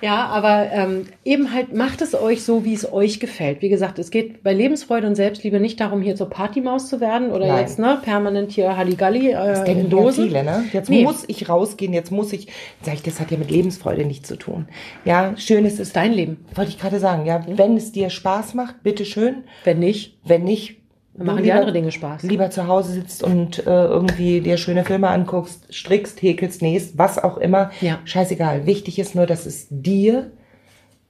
Ja, 0.00 0.26
aber 0.26 0.70
ähm, 0.72 1.06
eben 1.24 1.52
halt 1.52 1.74
macht 1.74 2.00
es 2.02 2.14
euch 2.14 2.44
so, 2.44 2.64
wie 2.64 2.74
es 2.74 2.90
euch 2.92 3.20
gefällt. 3.20 3.62
Wie 3.62 3.68
gesagt, 3.68 3.98
es 3.98 4.10
geht 4.10 4.42
bei 4.42 4.52
Lebensfreude 4.52 5.06
und 5.06 5.14
Selbstliebe 5.14 5.60
nicht 5.60 5.80
darum, 5.80 6.02
hier 6.02 6.16
zur 6.16 6.30
Partymaus 6.30 6.88
zu 6.88 7.00
werden 7.00 7.30
oder 7.30 7.46
Nein. 7.46 7.60
jetzt 7.60 7.78
ne, 7.78 7.98
permanent 8.02 8.52
hier 8.52 8.76
Halligalli 8.76 9.30
äh, 9.30 9.34
das 9.34 9.64
denken 9.64 9.84
in 9.84 9.90
Dosen. 9.90 10.24
viele, 10.24 10.44
ne? 10.44 10.64
Jetzt 10.72 10.88
nee. 10.88 11.02
muss 11.02 11.24
ich 11.26 11.48
rausgehen, 11.48 11.92
jetzt 11.92 12.12
muss 12.12 12.32
ich, 12.32 12.48
sag 12.82 12.94
ich, 12.94 13.02
das 13.02 13.20
hat 13.20 13.30
ja 13.30 13.38
mit 13.38 13.50
Lebensfreude 13.50 14.04
nichts 14.04 14.28
zu 14.28 14.36
tun. 14.36 14.68
Ja, 15.04 15.36
schön 15.36 15.64
ist 15.64 15.80
es. 15.80 15.92
Dein 15.92 16.12
Leben. 16.12 16.44
Wollte 16.54 16.70
ich 16.70 16.78
gerade 16.78 17.00
sagen, 17.00 17.26
ja. 17.26 17.44
Wenn 17.48 17.76
es 17.76 17.92
dir 17.92 18.10
Spaß 18.10 18.54
macht, 18.54 18.82
bitteschön. 18.82 19.44
Wenn 19.64 19.80
nicht. 19.80 20.18
Wenn 20.24 20.44
nicht, 20.44 20.76
dann 21.18 21.26
machen 21.26 21.38
lieber, 21.38 21.46
die 21.46 21.52
andere 21.52 21.72
Dinge 21.72 21.92
Spaß. 21.92 22.22
Lieber 22.22 22.50
zu 22.50 22.66
Hause 22.66 22.92
sitzt 22.92 23.22
und 23.22 23.58
äh, 23.58 23.62
irgendwie 23.70 24.40
dir 24.40 24.56
schöne 24.56 24.84
Filme 24.84 25.08
anguckst, 25.08 25.72
strickst, 25.72 26.22
häkelst, 26.22 26.62
nähst, 26.62 26.96
was 26.96 27.22
auch 27.22 27.36
immer. 27.38 27.70
Ja. 27.80 27.98
Scheißegal. 28.04 28.66
Wichtig 28.66 28.98
ist 28.98 29.14
nur, 29.14 29.26
dass 29.26 29.44
es 29.44 29.66
dir 29.68 30.30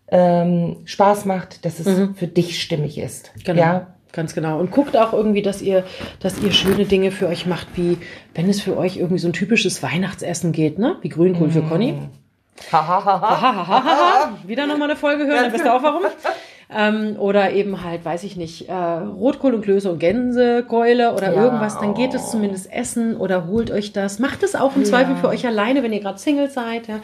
ähm, 0.08 0.78
Spaß 0.86 1.26
macht, 1.26 1.64
dass 1.64 1.78
es 1.78 1.86
mhm. 1.86 2.14
für 2.14 2.26
dich 2.26 2.60
stimmig 2.60 2.98
ist. 2.98 3.32
Genau. 3.44 3.60
Ja? 3.60 3.86
Ganz 4.12 4.34
genau. 4.34 4.58
Und 4.58 4.70
guckt 4.70 4.96
auch 4.96 5.12
irgendwie, 5.12 5.42
dass 5.42 5.60
ihr, 5.60 5.84
dass 6.20 6.40
ihr 6.40 6.52
schöne 6.52 6.86
Dinge 6.86 7.10
für 7.10 7.28
euch 7.28 7.44
macht, 7.44 7.68
wie 7.74 7.98
wenn 8.34 8.48
es 8.48 8.62
für 8.62 8.76
euch 8.78 8.96
irgendwie 8.96 9.18
so 9.18 9.28
ein 9.28 9.34
typisches 9.34 9.82
Weihnachtsessen 9.82 10.52
geht, 10.52 10.78
ne? 10.78 10.96
Wie 11.02 11.10
Grünkohl 11.10 11.48
mm. 11.48 11.50
für 11.50 11.62
Conny. 11.62 11.94
Wieder 14.46 14.66
nochmal 14.66 14.90
eine 14.90 14.98
Folge 14.98 15.26
hören, 15.26 15.44
dann 15.44 15.52
wisst 15.52 15.64
ihr 15.64 15.74
auch 15.74 15.82
warum. 15.82 16.02
Ähm, 16.70 17.16
oder 17.18 17.52
eben 17.52 17.82
halt, 17.82 18.04
weiß 18.04 18.24
ich 18.24 18.36
nicht, 18.36 18.68
äh, 18.68 18.72
Rotkohl 18.72 19.54
und 19.54 19.62
Klöße 19.62 19.90
und 19.90 19.98
Gänsekeule 19.98 21.14
oder 21.14 21.32
ja. 21.34 21.44
irgendwas, 21.44 21.78
dann 21.78 21.94
geht 21.94 22.12
es 22.12 22.30
zumindest 22.30 22.70
essen 22.70 23.16
oder 23.16 23.46
holt 23.46 23.70
euch 23.70 23.94
das. 23.94 24.18
Macht 24.18 24.42
es 24.42 24.54
auch 24.54 24.76
im 24.76 24.82
ja. 24.82 24.88
Zweifel 24.88 25.16
für 25.16 25.28
euch 25.28 25.46
alleine, 25.46 25.82
wenn 25.82 25.94
ihr 25.94 26.00
gerade 26.00 26.18
Single 26.18 26.50
seid. 26.50 26.86
Ja. 26.86 27.00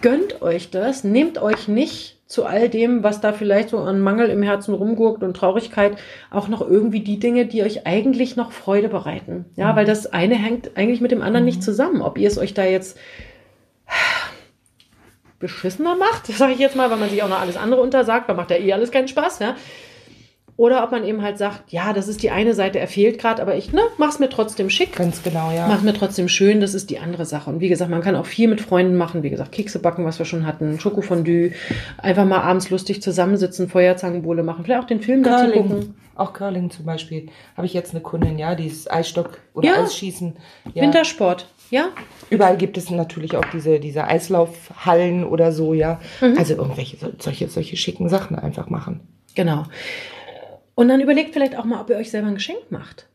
Gönnt 0.00 0.40
euch 0.40 0.70
das, 0.70 1.04
nehmt 1.04 1.40
euch 1.40 1.68
nicht 1.68 2.14
zu 2.26 2.46
all 2.46 2.68
dem, 2.68 3.02
was 3.02 3.20
da 3.20 3.32
vielleicht 3.32 3.68
so 3.68 3.78
an 3.78 4.00
Mangel 4.00 4.28
im 4.28 4.42
Herzen 4.42 4.74
rumgurkt 4.74 5.22
und 5.22 5.36
Traurigkeit, 5.36 5.96
auch 6.30 6.48
noch 6.48 6.62
irgendwie 6.62 7.00
die 7.00 7.18
Dinge, 7.18 7.46
die 7.46 7.62
euch 7.62 7.86
eigentlich 7.86 8.36
noch 8.36 8.52
Freude 8.52 8.88
bereiten. 8.88 9.44
Ja, 9.56 9.72
mhm. 9.72 9.76
weil 9.76 9.84
das 9.84 10.12
eine 10.12 10.34
hängt 10.34 10.76
eigentlich 10.76 11.00
mit 11.00 11.10
dem 11.10 11.22
anderen 11.22 11.44
mhm. 11.44 11.50
nicht 11.50 11.62
zusammen. 11.62 12.02
Ob 12.02 12.18
ihr 12.18 12.28
es 12.28 12.38
euch 12.38 12.54
da 12.54 12.64
jetzt 12.64 12.98
beschissener 15.44 15.94
macht, 15.94 16.26
sage 16.38 16.54
ich 16.54 16.58
jetzt 16.58 16.74
mal, 16.74 16.90
weil 16.90 16.96
man 16.96 17.10
sich 17.10 17.22
auch 17.22 17.28
noch 17.28 17.40
alles 17.40 17.56
andere 17.56 17.82
untersagt, 17.82 18.28
weil 18.28 18.36
macht 18.36 18.50
ja 18.50 18.56
eh 18.56 18.72
alles 18.72 18.90
keinen 18.90 19.08
Spaß, 19.08 19.40
ja. 19.40 19.56
Oder 20.56 20.84
ob 20.84 20.92
man 20.92 21.04
eben 21.04 21.20
halt 21.20 21.36
sagt, 21.36 21.72
ja, 21.72 21.92
das 21.92 22.06
ist 22.06 22.22
die 22.22 22.30
eine 22.30 22.54
Seite, 22.54 22.78
er 22.78 22.86
fehlt 22.86 23.18
gerade, 23.18 23.42
aber 23.42 23.56
ich 23.56 23.72
ne, 23.72 23.80
mach's 23.98 24.20
mir 24.20 24.28
trotzdem 24.28 24.70
schick. 24.70 24.94
Ganz 24.94 25.22
genau, 25.24 25.50
ja. 25.50 25.66
Mach 25.66 25.82
mir 25.82 25.94
trotzdem 25.94 26.28
schön, 26.28 26.60
das 26.60 26.74
ist 26.74 26.90
die 26.90 27.00
andere 27.00 27.26
Sache. 27.26 27.50
Und 27.50 27.60
wie 27.60 27.68
gesagt, 27.68 27.90
man 27.90 28.02
kann 28.02 28.14
auch 28.14 28.26
viel 28.26 28.46
mit 28.46 28.60
Freunden 28.60 28.96
machen, 28.96 29.24
wie 29.24 29.30
gesagt, 29.30 29.50
Kekse 29.50 29.80
backen, 29.80 30.04
was 30.04 30.20
wir 30.20 30.26
schon 30.26 30.46
hatten, 30.46 30.78
Schokofondue, 30.78 31.52
einfach 31.98 32.24
mal 32.24 32.40
abends 32.40 32.70
lustig 32.70 33.02
zusammensitzen, 33.02 33.68
Feuerzangenbowle 33.68 34.44
machen, 34.44 34.64
vielleicht 34.64 34.82
auch 34.82 34.86
den 34.86 35.00
Film 35.00 35.24
dazu 35.24 35.50
gucken. 35.50 35.96
Auch 36.14 36.32
Curling 36.32 36.70
zum 36.70 36.84
Beispiel. 36.84 37.26
Habe 37.56 37.66
ich 37.66 37.74
jetzt 37.74 37.90
eine 37.90 38.00
Kundin, 38.00 38.38
ja, 38.38 38.54
dieses 38.54 38.88
Eisstock 38.88 39.38
oder 39.54 39.66
ja. 39.66 39.82
Eisschießen. 39.82 40.36
Ja. 40.72 40.82
Wintersport, 40.82 41.48
ja. 41.70 41.88
Überall 42.30 42.56
gibt 42.56 42.78
es 42.78 42.88
natürlich 42.90 43.36
auch 43.36 43.44
diese, 43.52 43.80
diese 43.80 44.04
Eislaufhallen 44.04 45.24
oder 45.24 45.50
so, 45.50 45.74
ja. 45.74 46.00
Mhm. 46.20 46.38
Also 46.38 46.54
irgendwelche 46.54 46.96
solche, 47.18 47.48
solche 47.48 47.76
schicken 47.76 48.08
Sachen 48.08 48.38
einfach 48.38 48.70
machen. 48.70 49.00
Genau. 49.34 49.64
Und 50.74 50.88
dann 50.88 51.00
überlegt 51.00 51.32
vielleicht 51.32 51.56
auch 51.56 51.64
mal, 51.64 51.80
ob 51.80 51.90
ihr 51.90 51.96
euch 51.96 52.10
selber 52.10 52.28
ein 52.28 52.34
Geschenk 52.34 52.70
macht. 52.70 53.06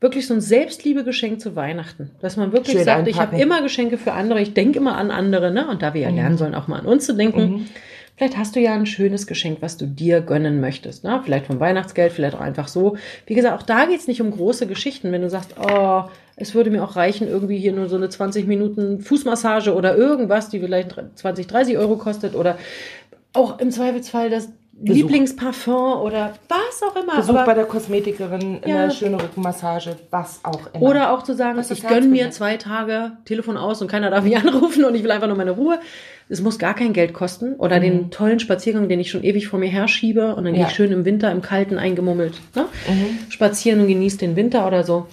Wirklich 0.00 0.26
so 0.26 0.34
ein 0.34 0.40
Selbstliebe-Geschenk 0.40 1.40
zu 1.40 1.56
Weihnachten. 1.56 2.10
Dass 2.20 2.36
man 2.36 2.52
wirklich 2.52 2.76
Schön 2.76 2.84
sagt, 2.84 2.98
einpacken. 2.98 3.10
ich 3.10 3.20
habe 3.20 3.40
immer 3.40 3.62
Geschenke 3.62 3.96
für 3.96 4.12
andere, 4.12 4.40
ich 4.40 4.52
denke 4.52 4.78
immer 4.78 4.96
an 4.96 5.10
andere, 5.10 5.50
ne? 5.50 5.68
Und 5.68 5.82
da 5.82 5.94
wir 5.94 6.02
ja 6.02 6.10
mhm. 6.10 6.16
lernen 6.16 6.38
sollen, 6.38 6.54
auch 6.54 6.68
mal 6.68 6.80
an 6.80 6.86
uns 6.86 7.06
zu 7.06 7.14
denken. 7.14 7.50
Mhm. 7.50 7.66
Vielleicht 8.16 8.36
hast 8.36 8.54
du 8.54 8.60
ja 8.60 8.74
ein 8.74 8.86
schönes 8.86 9.26
Geschenk, 9.26 9.58
was 9.60 9.76
du 9.76 9.86
dir 9.86 10.20
gönnen 10.20 10.60
möchtest. 10.60 11.02
Ne? 11.02 11.20
Vielleicht 11.24 11.46
vom 11.46 11.58
Weihnachtsgeld, 11.58 12.12
vielleicht 12.12 12.36
auch 12.36 12.40
einfach 12.40 12.68
so. 12.68 12.96
Wie 13.26 13.34
gesagt, 13.34 13.60
auch 13.60 13.66
da 13.66 13.86
geht's 13.86 14.06
nicht 14.06 14.20
um 14.20 14.30
große 14.30 14.68
Geschichten. 14.68 15.10
Wenn 15.10 15.22
du 15.22 15.30
sagst, 15.30 15.56
oh, 15.58 16.04
es 16.36 16.54
würde 16.54 16.70
mir 16.70 16.84
auch 16.84 16.94
reichen, 16.94 17.26
irgendwie 17.26 17.58
hier 17.58 17.72
nur 17.72 17.88
so 17.88 17.96
eine 17.96 18.08
20 18.08 18.46
Minuten 18.46 19.00
Fußmassage 19.00 19.74
oder 19.74 19.96
irgendwas, 19.96 20.48
die 20.48 20.60
vielleicht 20.60 20.94
20, 21.16 21.48
30 21.48 21.76
Euro 21.76 21.96
kostet 21.96 22.36
oder 22.36 22.56
auch 23.32 23.58
im 23.58 23.72
Zweifelsfall 23.72 24.30
das 24.30 24.48
Besuch. 24.84 25.02
Lieblingsparfum 25.02 26.00
oder 26.02 26.34
was 26.48 26.82
auch 26.82 26.96
immer. 26.96 27.16
Besuch 27.16 27.34
Aber, 27.34 27.44
bei 27.44 27.54
der 27.54 27.64
Kosmetikerin, 27.64 28.60
ja. 28.66 28.84
eine 28.84 28.90
schöne 28.90 29.22
Rückenmassage, 29.22 29.96
was 30.10 30.40
auch 30.42 30.72
immer. 30.72 30.82
Oder 30.82 31.12
auch 31.12 31.22
zu 31.22 31.34
sagen, 31.34 31.60
ich 31.68 31.86
gönne 31.86 32.06
mir 32.06 32.30
zwei 32.30 32.56
Tage 32.56 33.12
Telefon 33.24 33.56
aus 33.56 33.80
und 33.82 33.88
keiner 33.88 34.10
darf 34.10 34.24
mich 34.24 34.36
anrufen 34.36 34.84
und 34.84 34.94
ich 34.94 35.02
will 35.02 35.10
einfach 35.10 35.28
nur 35.28 35.36
meine 35.36 35.52
Ruhe. 35.52 35.78
Es 36.28 36.40
muss 36.40 36.58
gar 36.58 36.74
kein 36.74 36.92
Geld 36.92 37.12
kosten. 37.12 37.54
Oder 37.56 37.78
mhm. 37.78 37.82
den 37.82 38.10
tollen 38.10 38.40
Spaziergang, 38.40 38.88
den 38.88 39.00
ich 39.00 39.10
schon 39.10 39.24
ewig 39.24 39.48
vor 39.48 39.58
mir 39.58 39.68
herschiebe 39.68 40.34
und 40.34 40.44
dann 40.44 40.54
ja. 40.54 40.60
gehe 40.60 40.68
ich 40.68 40.74
schön 40.74 40.92
im 40.92 41.04
Winter, 41.04 41.30
im 41.30 41.42
Kalten 41.42 41.78
eingemummelt 41.78 42.34
ne? 42.54 42.66
Mhm. 42.88 43.30
spazieren 43.30 43.80
und 43.80 43.88
genieße 43.88 44.18
den 44.18 44.36
Winter 44.36 44.66
oder 44.66 44.84
so. 44.84 45.06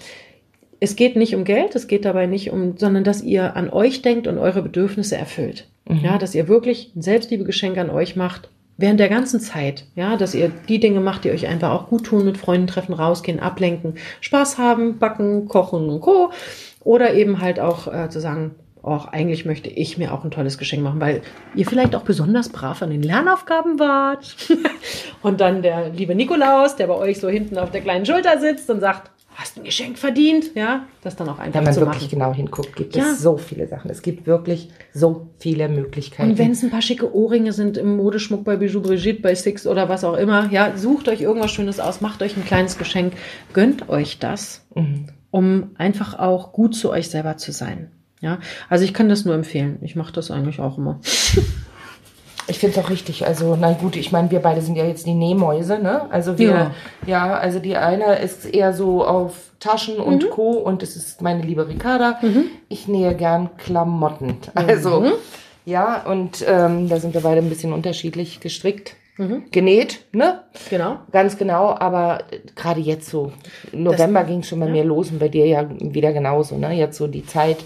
Es 0.79 0.95
geht 0.95 1.15
nicht 1.15 1.35
um 1.35 1.43
Geld, 1.43 1.75
es 1.75 1.87
geht 1.87 2.05
dabei 2.05 2.25
nicht 2.25 2.49
um, 2.51 2.75
sondern 2.77 3.03
dass 3.03 3.21
ihr 3.21 3.55
an 3.55 3.69
euch 3.69 4.01
denkt 4.01 4.27
und 4.27 4.39
eure 4.39 4.63
Bedürfnisse 4.63 5.15
erfüllt. 5.15 5.67
Mhm. 5.87 5.99
Ja, 5.99 6.17
dass 6.17 6.33
ihr 6.33 6.47
wirklich 6.47 6.91
ein 6.95 7.01
Selbstliebegeschenk 7.01 7.77
an 7.77 7.89
euch 7.89 8.15
macht 8.15 8.49
während 8.81 8.99
der 8.99 9.09
ganzen 9.09 9.39
Zeit, 9.39 9.85
ja, 9.95 10.17
dass 10.17 10.35
ihr 10.35 10.51
die 10.67 10.79
Dinge 10.79 10.99
macht, 10.99 11.23
die 11.23 11.31
euch 11.31 11.47
einfach 11.47 11.71
auch 11.71 11.87
gut 11.87 12.05
tun, 12.05 12.25
mit 12.25 12.37
Freunden 12.37 12.67
treffen, 12.67 12.93
rausgehen, 12.93 13.39
ablenken, 13.39 13.95
Spaß 14.19 14.57
haben, 14.57 14.99
backen, 14.99 15.47
kochen 15.47 15.89
und 15.89 16.01
Co. 16.01 16.31
Oder 16.83 17.13
eben 17.13 17.41
halt 17.41 17.59
auch 17.59 17.91
äh, 17.91 18.09
zu 18.09 18.19
sagen, 18.19 18.55
auch 18.83 19.05
eigentlich 19.05 19.45
möchte 19.45 19.69
ich 19.69 19.97
mir 19.97 20.11
auch 20.11 20.23
ein 20.23 20.31
tolles 20.31 20.57
Geschenk 20.57 20.81
machen, 20.81 20.99
weil 20.99 21.21
ihr 21.53 21.67
vielleicht 21.67 21.95
auch 21.95 22.01
besonders 22.01 22.49
brav 22.49 22.81
an 22.81 22.89
den 22.89 23.03
Lernaufgaben 23.03 23.79
wart. 23.79 24.35
und 25.21 25.39
dann 25.39 25.61
der 25.61 25.89
liebe 25.89 26.15
Nikolaus, 26.15 26.75
der 26.75 26.87
bei 26.87 26.95
euch 26.95 27.19
so 27.19 27.29
hinten 27.29 27.59
auf 27.59 27.69
der 27.69 27.81
kleinen 27.81 28.05
Schulter 28.05 28.39
sitzt 28.39 28.69
und 28.71 28.79
sagt, 28.79 29.11
hast 29.51 29.57
ein 29.57 29.63
Geschenk 29.65 29.97
verdient, 29.97 30.55
ja, 30.55 30.85
das 31.01 31.15
dann 31.15 31.27
auch 31.29 31.37
einfach 31.39 31.55
Wenn 31.59 31.63
man 31.65 31.75
wirklich 31.75 31.95
machen. 32.03 32.09
genau 32.09 32.33
hinguckt, 32.33 32.75
gibt 32.75 32.95
Ja. 32.95 33.03
es 33.11 33.19
so 33.21 33.37
viele 33.37 33.67
Sachen. 33.67 33.91
Es 33.91 34.01
gibt 34.01 34.25
wirklich 34.25 34.69
so 34.93 35.27
viele 35.39 35.67
Möglichkeiten. 35.67 36.31
Und 36.31 36.37
wenn 36.37 36.51
es 36.51 36.63
ein 36.63 36.69
paar 36.69 36.81
schicke 36.81 37.13
Ohrringe 37.13 37.51
sind 37.51 37.77
im 37.77 37.97
Modeschmuck 37.97 38.43
bei 38.45 38.55
Bijou 38.55 38.81
Brigitte, 38.81 39.21
bei 39.21 39.35
Six 39.35 39.67
oder 39.67 39.89
was 39.89 40.03
auch 40.03 40.15
immer, 40.15 40.49
ja, 40.51 40.77
sucht 40.77 41.07
euch 41.09 41.21
irgendwas 41.21 41.51
Schönes 41.51 41.79
aus, 41.79 42.01
macht 42.01 42.21
euch 42.21 42.37
ein 42.37 42.45
kleines 42.45 42.77
Geschenk, 42.77 43.13
gönnt 43.53 43.89
euch 43.89 44.19
das, 44.19 44.65
Mhm. 44.75 45.07
um 45.31 45.71
einfach 45.77 46.17
auch 46.17 46.53
gut 46.53 46.73
zu 46.75 46.89
euch 46.89 47.09
selber 47.09 47.37
zu 47.37 47.51
sein. 47.51 47.91
Ja, 48.21 48.39
also 48.69 48.83
ich 48.85 48.93
kann 48.93 49.09
das 49.09 49.25
nur 49.25 49.33
empfehlen. 49.35 49.79
Ich 49.81 49.95
mache 49.95 50.13
das 50.13 50.29
eigentlich 50.31 50.59
auch 50.59 50.77
immer. 50.77 50.99
Ich 52.51 52.59
finde 52.59 52.77
es 52.77 52.85
auch 52.85 52.89
richtig. 52.89 53.25
Also, 53.25 53.55
na 53.59 53.71
gut, 53.73 53.95
ich 53.95 54.11
meine, 54.11 54.29
wir 54.29 54.39
beide 54.41 54.61
sind 54.61 54.75
ja 54.75 54.85
jetzt 54.85 55.05
die 55.05 55.13
Nähmäuse, 55.13 55.79
ne? 55.79 56.07
Also 56.11 56.37
wir, 56.37 56.49
ja, 56.49 56.71
Ja. 57.07 57.33
also 57.37 57.59
die 57.59 57.77
eine 57.77 58.19
ist 58.19 58.45
eher 58.45 58.73
so 58.73 59.05
auf 59.05 59.51
Taschen 59.59 59.97
und 59.99 60.23
Mhm. 60.25 60.29
Co. 60.31 60.51
Und 60.51 60.81
das 60.81 60.95
ist 60.95 61.21
meine 61.21 61.41
liebe 61.43 61.67
Ricarda. 61.67 62.19
Ich 62.69 62.87
nähe 62.87 63.15
gern 63.15 63.49
Klamotten. 63.57 64.35
Also, 64.53 64.99
Mhm. 65.01 65.11
ja, 65.65 66.03
und 66.05 66.43
ähm, 66.47 66.89
da 66.89 66.99
sind 66.99 67.13
wir 67.13 67.21
beide 67.21 67.39
ein 67.41 67.49
bisschen 67.49 67.73
unterschiedlich 67.73 68.39
gestrickt. 68.41 68.95
Mhm. 69.17 69.43
Genäht, 69.51 70.05
ne? 70.13 70.41
Genau. 70.69 70.97
Ganz 71.11 71.37
genau, 71.37 71.75
aber 71.77 72.21
äh, 72.31 72.39
gerade 72.55 72.79
jetzt 72.79 73.09
so, 73.09 73.31
November 73.71 74.23
ging 74.23 74.39
es 74.39 74.47
schon 74.47 74.59
bei 74.61 74.67
mir 74.67 74.83
los 74.83 75.11
und 75.11 75.19
bei 75.19 75.27
dir 75.27 75.45
ja 75.45 75.65
wieder 75.79 76.11
genauso, 76.13 76.57
ne? 76.57 76.73
Jetzt 76.73 76.97
so 76.97 77.07
die 77.07 77.25
Zeit. 77.25 77.57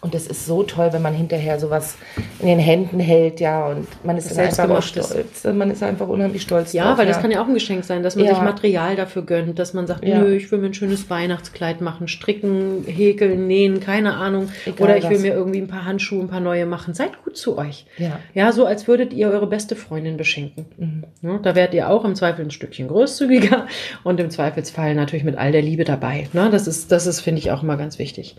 Und 0.00 0.14
das 0.14 0.28
ist 0.28 0.46
so 0.46 0.62
toll, 0.62 0.90
wenn 0.92 1.02
man 1.02 1.12
hinterher 1.12 1.58
sowas 1.58 1.96
in 2.38 2.46
den 2.46 2.60
Händen 2.60 3.00
hält, 3.00 3.40
ja, 3.40 3.66
und 3.66 3.88
man 4.04 4.16
ist 4.16 4.30
dann 4.30 4.44
einfach 4.46 4.80
stolz. 4.80 5.42
Man 5.44 5.72
ist 5.72 5.82
einfach 5.82 6.06
unheimlich 6.06 6.42
stolz 6.42 6.72
Ja, 6.72 6.84
drauf, 6.84 6.98
weil 6.98 7.06
das 7.08 7.20
kann 7.20 7.32
ja 7.32 7.42
auch 7.42 7.48
ein 7.48 7.54
Geschenk 7.54 7.82
sein, 7.84 8.04
dass 8.04 8.14
man 8.14 8.24
Ja. 8.24 8.34
sich 8.34 8.42
Material 8.44 8.94
dafür 8.94 9.22
gönnt, 9.22 9.58
dass 9.58 9.74
man 9.74 9.88
sagt, 9.88 10.04
Ja. 10.04 10.20
nö, 10.20 10.36
ich 10.36 10.52
will 10.52 10.60
mir 10.60 10.66
ein 10.66 10.74
schönes 10.74 11.10
Weihnachtskleid 11.10 11.80
machen, 11.80 12.06
stricken, 12.06 12.84
häkeln, 12.86 13.48
nähen, 13.48 13.80
keine 13.80 14.14
Ahnung. 14.14 14.50
Egal 14.66 14.82
Oder 14.84 14.96
ich 14.98 15.04
will 15.08 15.16
was. 15.16 15.22
mir 15.22 15.32
irgendwie 15.34 15.58
ein 15.58 15.66
paar 15.66 15.84
Handschuhe, 15.84 16.20
ein 16.22 16.28
paar 16.28 16.38
neue 16.40 16.64
machen. 16.64 16.94
Seid 16.94 17.24
gut 17.24 17.36
zu 17.36 17.58
euch. 17.58 17.84
Ja. 17.96 18.20
Ja, 18.34 18.52
so 18.52 18.66
als 18.66 18.86
würdet 18.86 19.12
ihr 19.12 19.28
eure 19.30 19.48
beste 19.48 19.74
Freundin 19.74 20.16
beschenken. 20.16 20.66
Mhm. 20.76 21.04
Ja, 21.28 21.38
da 21.38 21.56
werdet 21.56 21.74
ihr 21.74 21.90
auch 21.90 22.04
im 22.04 22.14
Zweifel 22.14 22.44
ein 22.44 22.52
Stückchen 22.52 22.86
großzügiger 22.86 23.66
und 24.04 24.20
im 24.20 24.30
Zweifelsfall 24.30 24.94
natürlich 24.94 25.24
mit 25.24 25.36
all 25.36 25.50
der 25.50 25.62
Liebe 25.62 25.82
dabei. 25.82 26.28
Ne? 26.32 26.50
Das 26.52 26.68
ist, 26.68 26.92
das 26.92 27.08
ist, 27.08 27.20
finde 27.20 27.40
ich, 27.40 27.50
auch 27.50 27.64
immer 27.64 27.76
ganz 27.76 27.98
wichtig. 27.98 28.36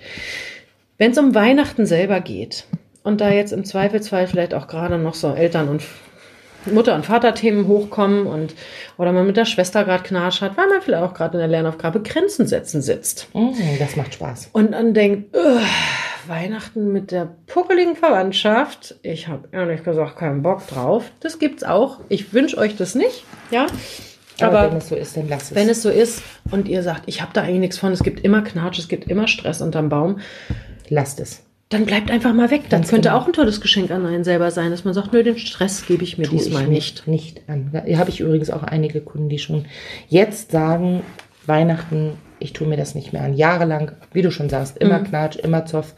Wenn 0.99 1.11
es 1.11 1.17
um 1.17 1.33
Weihnachten 1.33 1.85
selber 1.85 2.19
geht 2.19 2.65
und 3.03 3.21
da 3.21 3.29
jetzt 3.31 3.53
im 3.53 3.63
Zweifelsfall 3.63 4.27
vielleicht 4.27 4.53
auch 4.53 4.67
gerade 4.67 4.97
noch 4.97 5.13
so 5.15 5.33
Eltern 5.33 5.69
und 5.69 5.81
Mutter- 6.65 6.93
und 6.93 7.05
Vaterthemen 7.05 7.67
hochkommen 7.67 8.27
und 8.27 8.53
oder 8.97 9.13
man 9.13 9.25
mit 9.25 9.37
der 9.37 9.45
Schwester 9.45 9.85
gerade 9.85 10.03
Knatsch 10.03 10.41
hat, 10.41 10.57
weil 10.57 10.67
man 10.67 10.81
vielleicht 10.81 11.01
auch 11.03 11.13
gerade 11.13 11.35
in 11.35 11.39
der 11.39 11.47
Lernaufgabe 11.47 12.01
Grenzen 12.01 12.45
setzen 12.47 12.81
sitzt 12.81 13.29
Mhm, 13.33 13.53
das 13.79 13.95
macht 13.95 14.13
Spaß. 14.15 14.49
und 14.51 14.73
dann 14.73 14.93
denkt, 14.93 15.33
"Ugh, 15.37 15.61
Weihnachten 16.27 16.91
mit 16.91 17.11
der 17.11 17.29
puckeligen 17.47 17.95
Verwandtschaft, 17.95 18.95
ich 19.01 19.29
habe 19.29 19.47
ehrlich 19.53 19.83
gesagt 19.85 20.17
keinen 20.17 20.43
Bock 20.43 20.67
drauf. 20.67 21.05
Das 21.21 21.39
gibt's 21.39 21.63
auch. 21.63 22.01
Ich 22.09 22.33
wünsche 22.33 22.57
euch 22.57 22.75
das 22.75 22.93
nicht, 22.93 23.23
ja. 23.51 23.67
Aber, 24.41 24.59
Aber 24.59 24.71
wenn 24.71 24.77
es 24.79 24.89
so 24.89 24.95
ist, 24.95 25.15
dann 25.17 25.29
lass 25.29 25.43
es. 25.51 25.55
wenn 25.55 25.69
es 25.69 25.81
so 25.81 25.89
ist 25.89 26.21
und 26.51 26.67
ihr 26.67 26.83
sagt, 26.83 27.03
ich 27.07 27.21
habe 27.21 27.31
da 27.33 27.41
eigentlich 27.41 27.59
nichts 27.59 27.77
von, 27.77 27.93
es 27.93 28.03
gibt 28.03 28.19
immer 28.25 28.41
Knatsch, 28.41 28.79
es 28.79 28.89
gibt 28.89 29.09
immer 29.09 29.27
Stress 29.29 29.61
unterm 29.61 29.87
Baum, 29.89 30.19
Lasst 30.89 31.19
es. 31.19 31.43
dann 31.69 31.85
bleibt 31.85 32.09
einfach 32.09 32.33
mal 32.33 32.49
weg. 32.49 32.63
Das 32.63 32.71
Ganz 32.71 32.89
könnte 32.89 33.09
genau. 33.09 33.21
auch 33.21 33.27
ein 33.27 33.33
tolles 33.33 33.61
Geschenk 33.61 33.91
an 33.91 34.05
einen 34.05 34.23
selber 34.23 34.49
sein, 34.49 34.71
dass 34.71 34.85
man 34.85 34.93
sagt, 34.95 35.13
nö, 35.13 35.23
den 35.23 35.37
Stress 35.37 35.85
gebe 35.85 36.03
ich 36.03 36.17
mir 36.17 36.25
Tue 36.25 36.37
diesmal 36.37 36.63
ich 36.63 36.69
nicht. 36.69 37.07
Nicht 37.07 37.41
an. 37.47 37.69
Da 37.71 37.97
habe 37.97 38.09
ich 38.09 38.19
übrigens 38.19 38.49
auch 38.49 38.63
einige 38.63 39.01
Kunden, 39.01 39.29
die 39.29 39.39
schon 39.39 39.65
jetzt 40.07 40.51
sagen, 40.51 41.03
Weihnachten, 41.45 42.13
ich 42.39 42.53
tue 42.53 42.67
mir 42.67 42.77
das 42.77 42.95
nicht 42.95 43.13
mehr 43.13 43.21
an. 43.23 43.33
Jahrelang, 43.33 43.91
wie 44.13 44.21
du 44.21 44.31
schon 44.31 44.49
sagst, 44.49 44.77
immer 44.77 44.99
Knatsch, 44.99 45.35
immer 45.37 45.65
Zoff. 45.65 45.93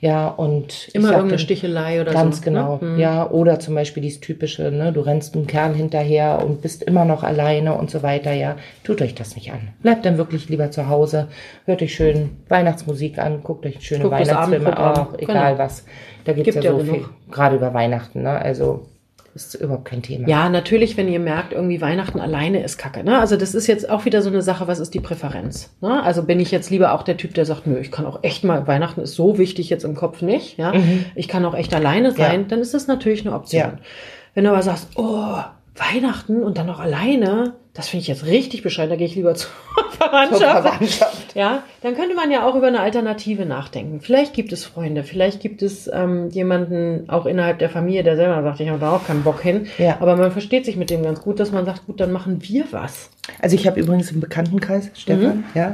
Ja, 0.00 0.28
und 0.28 0.88
Mhm. 0.88 1.00
Immer 1.00 1.12
irgendeine 1.12 1.38
Stichelei 1.38 2.00
oder 2.00 2.12
Ganz 2.12 2.38
so. 2.38 2.42
genau, 2.44 2.78
Ne? 2.80 2.88
Mhm. 2.88 2.98
ja. 2.98 3.30
Oder 3.30 3.60
zum 3.60 3.74
Beispiel 3.74 4.02
dieses 4.02 4.20
typische, 4.20 4.70
ne, 4.70 4.92
du 4.92 5.00
rennst 5.00 5.34
einem 5.34 5.46
Kerl 5.46 5.74
hinterher 5.74 6.42
und 6.44 6.62
bist 6.62 6.82
immer 6.82 7.04
noch 7.04 7.22
alleine 7.22 7.74
und 7.74 7.90
so 7.90 8.02
weiter, 8.02 8.32
ja. 8.32 8.56
Tut 8.84 9.00
euch 9.02 9.14
das 9.14 9.34
nicht 9.36 9.52
an. 9.52 9.68
Bleibt 9.82 10.04
dann 10.06 10.18
wirklich 10.18 10.48
lieber 10.48 10.70
zu 10.70 10.88
Hause, 10.88 11.28
hört 11.66 11.82
euch 11.82 11.94
schön 11.94 12.30
Weihnachtsmusik 12.48 13.18
an, 13.18 13.42
guckt 13.42 13.64
euch 13.66 13.80
schöne 13.80 14.04
Guckt 14.04 14.18
das 14.20 14.28
Weihnachtsfilme 14.28 14.76
Abendprogramm. 14.76 15.14
auch, 15.14 15.18
egal 15.18 15.52
Genau. 15.52 15.58
was. 15.64 15.84
Da 16.24 16.32
gibt's 16.32 16.52
Gibt 16.54 16.64
ja 16.64 16.70
ja 16.72 16.78
so 16.78 16.84
genug. 16.84 16.96
viel, 16.96 17.04
gerade 17.30 17.56
über 17.56 17.74
Weihnachten, 17.74 18.22
ne, 18.22 18.30
also 18.40 18.86
ist 19.34 19.54
überhaupt 19.54 19.86
kein 19.86 20.02
Thema. 20.02 20.28
Ja, 20.28 20.48
natürlich, 20.48 20.96
wenn 20.96 21.08
ihr 21.08 21.18
merkt, 21.20 21.52
irgendwie 21.52 21.80
Weihnachten 21.80 22.20
alleine 22.20 22.62
ist 22.62 22.76
Kacke. 22.78 23.02
Ne? 23.02 23.18
Also 23.18 23.36
das 23.36 23.54
ist 23.54 23.66
jetzt 23.66 23.88
auch 23.88 24.04
wieder 24.04 24.20
so 24.22 24.28
eine 24.28 24.42
Sache, 24.42 24.66
was 24.68 24.78
ist 24.78 24.92
die 24.94 25.00
Präferenz? 25.00 25.70
Ne? 25.80 26.02
Also 26.02 26.22
bin 26.24 26.38
ich 26.40 26.50
jetzt 26.50 26.70
lieber 26.70 26.92
auch 26.92 27.02
der 27.02 27.16
Typ, 27.16 27.34
der 27.34 27.44
sagt, 27.46 27.66
nö, 27.66 27.78
ich 27.78 27.90
kann 27.90 28.04
auch 28.06 28.22
echt 28.22 28.44
mal, 28.44 28.66
Weihnachten 28.66 29.00
ist 29.00 29.14
so 29.14 29.38
wichtig 29.38 29.70
jetzt 29.70 29.84
im 29.84 29.94
Kopf 29.94 30.20
nicht. 30.22 30.58
Ja? 30.58 30.72
Ich 31.14 31.28
kann 31.28 31.44
auch 31.44 31.54
echt 31.54 31.74
alleine 31.74 32.12
sein, 32.12 32.42
Ja. 32.42 32.46
dann 32.48 32.60
ist 32.60 32.74
das 32.74 32.86
natürlich 32.86 33.24
eine 33.26 33.34
Option. 33.34 33.60
Ja. 33.60 33.78
Wenn 34.34 34.44
du 34.44 34.50
aber 34.50 34.62
sagst, 34.62 34.88
oh, 34.96 35.36
Weihnachten 35.74 36.42
und 36.42 36.58
dann 36.58 36.66
noch 36.66 36.80
alleine, 36.80 37.54
das 37.74 37.88
finde 37.88 38.02
ich 38.02 38.08
jetzt 38.08 38.26
richtig 38.26 38.62
bescheiden, 38.62 38.90
da 38.90 38.96
gehe 38.96 39.06
ich 39.06 39.14
lieber 39.14 39.34
zur 39.36 39.50
Verwandtschaft. 39.92 40.40
Zur 40.42 40.62
Verwandtschaft. 40.62 41.34
Ja, 41.34 41.62
dann 41.80 41.94
könnte 41.94 42.14
man 42.14 42.30
ja 42.30 42.46
auch 42.46 42.54
über 42.54 42.66
eine 42.66 42.80
Alternative 42.80 43.46
nachdenken. 43.46 44.00
Vielleicht 44.00 44.34
gibt 44.34 44.52
es 44.52 44.64
Freunde, 44.64 45.04
vielleicht 45.04 45.40
gibt 45.40 45.62
es 45.62 45.88
ähm, 45.92 46.28
jemanden 46.30 47.08
auch 47.08 47.24
innerhalb 47.26 47.58
der 47.60 47.70
Familie, 47.70 48.02
der 48.02 48.16
selber 48.16 48.42
sagt, 48.42 48.60
ich 48.60 48.68
habe 48.68 48.78
da 48.78 48.92
auch 48.94 49.06
keinen 49.06 49.22
Bock 49.24 49.40
hin. 49.40 49.66
Ja. 49.78 49.96
Aber 50.00 50.16
man 50.16 50.32
versteht 50.32 50.64
sich 50.66 50.76
mit 50.76 50.90
dem 50.90 51.02
ganz 51.02 51.20
gut, 51.22 51.40
dass 51.40 51.50
man 51.52 51.64
sagt, 51.64 51.86
gut, 51.86 52.00
dann 52.00 52.12
machen 52.12 52.38
wir 52.42 52.64
was. 52.72 53.10
Also 53.40 53.56
ich 53.56 53.66
habe 53.66 53.80
übrigens 53.80 54.10
im 54.12 54.20
Bekanntenkreis, 54.20 54.90
Stefan, 54.94 55.22
Mhm. 55.38 55.44
ja, 55.54 55.72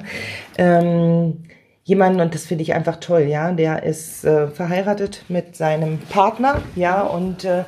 ähm, 0.56 1.44
jemanden, 1.84 2.20
und 2.20 2.34
das 2.34 2.44
finde 2.44 2.62
ich 2.62 2.74
einfach 2.74 2.96
toll, 3.00 3.22
ja, 3.22 3.50
der 3.52 3.82
ist 3.82 4.24
äh, 4.24 4.48
verheiratet 4.48 5.24
mit 5.28 5.56
seinem 5.56 5.98
Partner, 5.98 6.60
ja, 6.76 7.00
und 7.02 7.44
äh, 7.44 7.64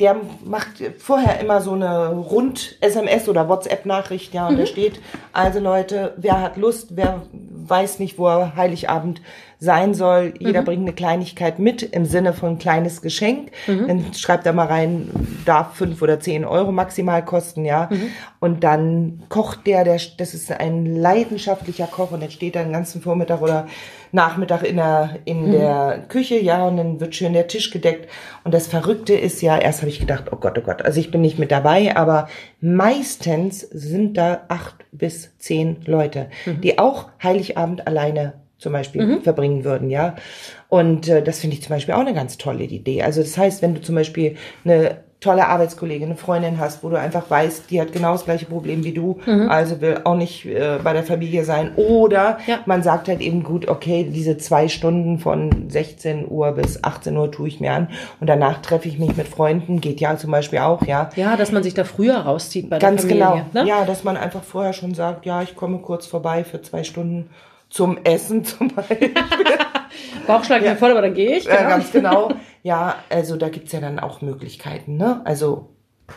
der 0.00 0.16
macht 0.44 0.82
vorher 0.98 1.40
immer 1.40 1.60
so 1.60 1.72
eine 1.72 2.10
Rund-SMS- 2.10 3.28
oder 3.28 3.48
WhatsApp-Nachricht, 3.48 4.34
ja, 4.34 4.48
und 4.48 4.58
da 4.58 4.66
steht, 4.66 5.00
also 5.32 5.58
Leute, 5.58 6.14
wer 6.16 6.40
hat 6.40 6.56
Lust, 6.56 6.96
wer 6.96 7.22
weiß 7.32 7.98
nicht, 7.98 8.18
wo 8.18 8.28
er 8.28 8.56
Heiligabend 8.56 9.20
sein 9.58 9.94
soll, 9.94 10.34
jeder 10.38 10.62
bringt 10.62 10.82
eine 10.82 10.92
Kleinigkeit 10.92 11.58
mit 11.58 11.82
im 11.82 12.04
Sinne 12.04 12.34
von 12.34 12.58
kleines 12.58 13.00
Geschenk. 13.00 13.52
Dann 13.86 14.12
schreibt 14.14 14.44
er 14.44 14.52
mal 14.52 14.66
rein, 14.66 15.08
darf 15.46 15.74
fünf 15.76 16.02
oder 16.02 16.20
zehn 16.20 16.44
Euro 16.44 16.72
maximal 16.72 17.24
kosten, 17.24 17.64
ja. 17.64 17.88
Und 18.38 18.64
dann 18.64 19.22
kocht 19.30 19.66
der, 19.66 19.84
der, 19.84 19.98
das 20.18 20.34
ist 20.34 20.52
ein 20.52 20.84
leidenschaftlicher 20.96 21.86
Koch 21.86 22.10
und 22.12 22.22
dann 22.22 22.30
steht 22.30 22.54
er 22.54 22.64
den 22.64 22.72
ganzen 22.72 23.00
Vormittag 23.00 23.40
oder 23.40 23.66
Nachmittag 24.12 24.62
in 24.62 24.76
der, 24.76 25.18
in 25.24 25.50
der 25.52 26.04
Küche, 26.08 26.38
ja, 26.38 26.66
und 26.66 26.76
dann 26.76 27.00
wird 27.00 27.14
schön 27.14 27.32
der 27.32 27.48
Tisch 27.48 27.70
gedeckt. 27.70 28.08
Und 28.44 28.52
das 28.52 28.66
Verrückte 28.66 29.14
ist 29.14 29.40
ja, 29.42 29.58
erst 29.58 29.80
habe 29.80 29.90
ich 29.90 30.00
gedacht, 30.00 30.26
oh 30.30 30.36
Gott, 30.36 30.58
oh 30.58 30.62
Gott, 30.62 30.82
also 30.82 31.00
ich 31.00 31.10
bin 31.10 31.22
nicht 31.22 31.38
mit 31.38 31.50
dabei, 31.50 31.96
aber 31.96 32.28
meistens 32.60 33.60
sind 33.60 34.16
da 34.16 34.42
acht 34.48 34.84
bis 34.92 35.36
zehn 35.38 35.78
Leute, 35.86 36.28
die 36.62 36.78
auch 36.78 37.08
Heiligabend 37.22 37.86
alleine 37.86 38.34
zum 38.58 38.72
Beispiel 38.72 39.20
verbringen 39.22 39.64
würden, 39.64 39.90
ja. 39.90 40.14
Und 40.68 41.08
äh, 41.08 41.22
das 41.22 41.40
finde 41.40 41.54
ich 41.56 41.62
zum 41.62 41.70
Beispiel 41.76 41.94
auch 41.94 42.00
eine 42.00 42.14
ganz 42.14 42.38
tolle 42.38 42.64
Idee. 42.64 43.02
Also 43.02 43.20
das 43.20 43.36
heißt, 43.36 43.60
wenn 43.62 43.74
du 43.74 43.80
zum 43.82 43.94
Beispiel 43.94 44.36
eine 44.64 44.98
tolle 45.20 45.46
Arbeitskollegin, 45.48 46.08
eine 46.08 46.16
Freundin 46.16 46.58
hast, 46.60 46.84
wo 46.84 46.90
du 46.90 46.98
einfach 46.98 47.28
weißt, 47.30 47.70
die 47.70 47.80
hat 47.80 47.92
genau 47.92 48.12
das 48.12 48.26
gleiche 48.26 48.44
Problem 48.44 48.84
wie 48.84 48.92
du, 48.92 49.18
also 49.48 49.80
will 49.80 50.00
auch 50.04 50.14
nicht 50.14 50.44
äh, 50.44 50.78
bei 50.84 50.92
der 50.92 51.04
Familie 51.04 51.44
sein. 51.44 51.72
Oder 51.76 52.38
Ja. 52.46 52.58
man 52.66 52.82
sagt 52.82 53.08
halt 53.08 53.20
eben 53.22 53.42
gut, 53.42 53.66
okay, 53.68 54.08
diese 54.12 54.36
zwei 54.36 54.68
Stunden 54.68 55.18
von 55.18 55.68
16 55.70 56.26
Uhr 56.30 56.52
bis 56.52 56.84
18 56.84 57.16
Uhr 57.16 57.30
tue 57.32 57.48
ich 57.48 57.60
mir 57.60 57.72
an 57.72 57.88
und 58.20 58.26
danach 58.26 58.60
treffe 58.60 58.88
ich 58.88 58.98
mich 58.98 59.16
mit 59.16 59.26
Freunden, 59.26 59.80
geht 59.80 60.00
ja 60.00 60.16
zum 60.18 60.30
Beispiel 60.30 60.58
auch, 60.60 60.82
ja. 60.86 61.08
Ja, 61.16 61.36
dass 61.36 61.50
man 61.50 61.62
sich 61.62 61.72
da 61.74 61.84
früher 61.84 62.16
rauszieht 62.18 62.68
bei 62.68 62.78
Ganz 62.78 63.06
der 63.06 63.10
Familie. 63.16 63.44
genau. 63.52 63.62
Ne? 63.64 63.68
Ja, 63.68 63.84
dass 63.86 64.04
man 64.04 64.16
einfach 64.18 64.42
vorher 64.42 64.74
schon 64.74 64.94
sagt, 64.94 65.24
ja, 65.24 65.40
ich 65.42 65.56
komme 65.56 65.78
kurz 65.78 66.06
vorbei 66.06 66.44
für 66.44 66.60
zwei 66.60 66.84
Stunden 66.84 67.30
zum 67.76 67.98
Essen 68.04 68.42
zum 68.42 68.68
Beispiel. 68.68 69.12
Bauchschlag 70.26 70.62
mir 70.62 70.76
voll, 70.76 70.92
aber 70.92 71.02
dann 71.02 71.12
gehe 71.12 71.36
ich. 71.36 71.44
Ja, 71.44 71.56
genau. 71.56 71.68
ganz 71.68 71.92
genau. 71.92 72.32
Ja, 72.62 72.96
also 73.10 73.36
da 73.36 73.50
gibt's 73.50 73.72
ja 73.72 73.80
dann 73.80 73.98
auch 73.98 74.22
Möglichkeiten, 74.22 74.96
ne? 74.96 75.20
Also 75.24 75.68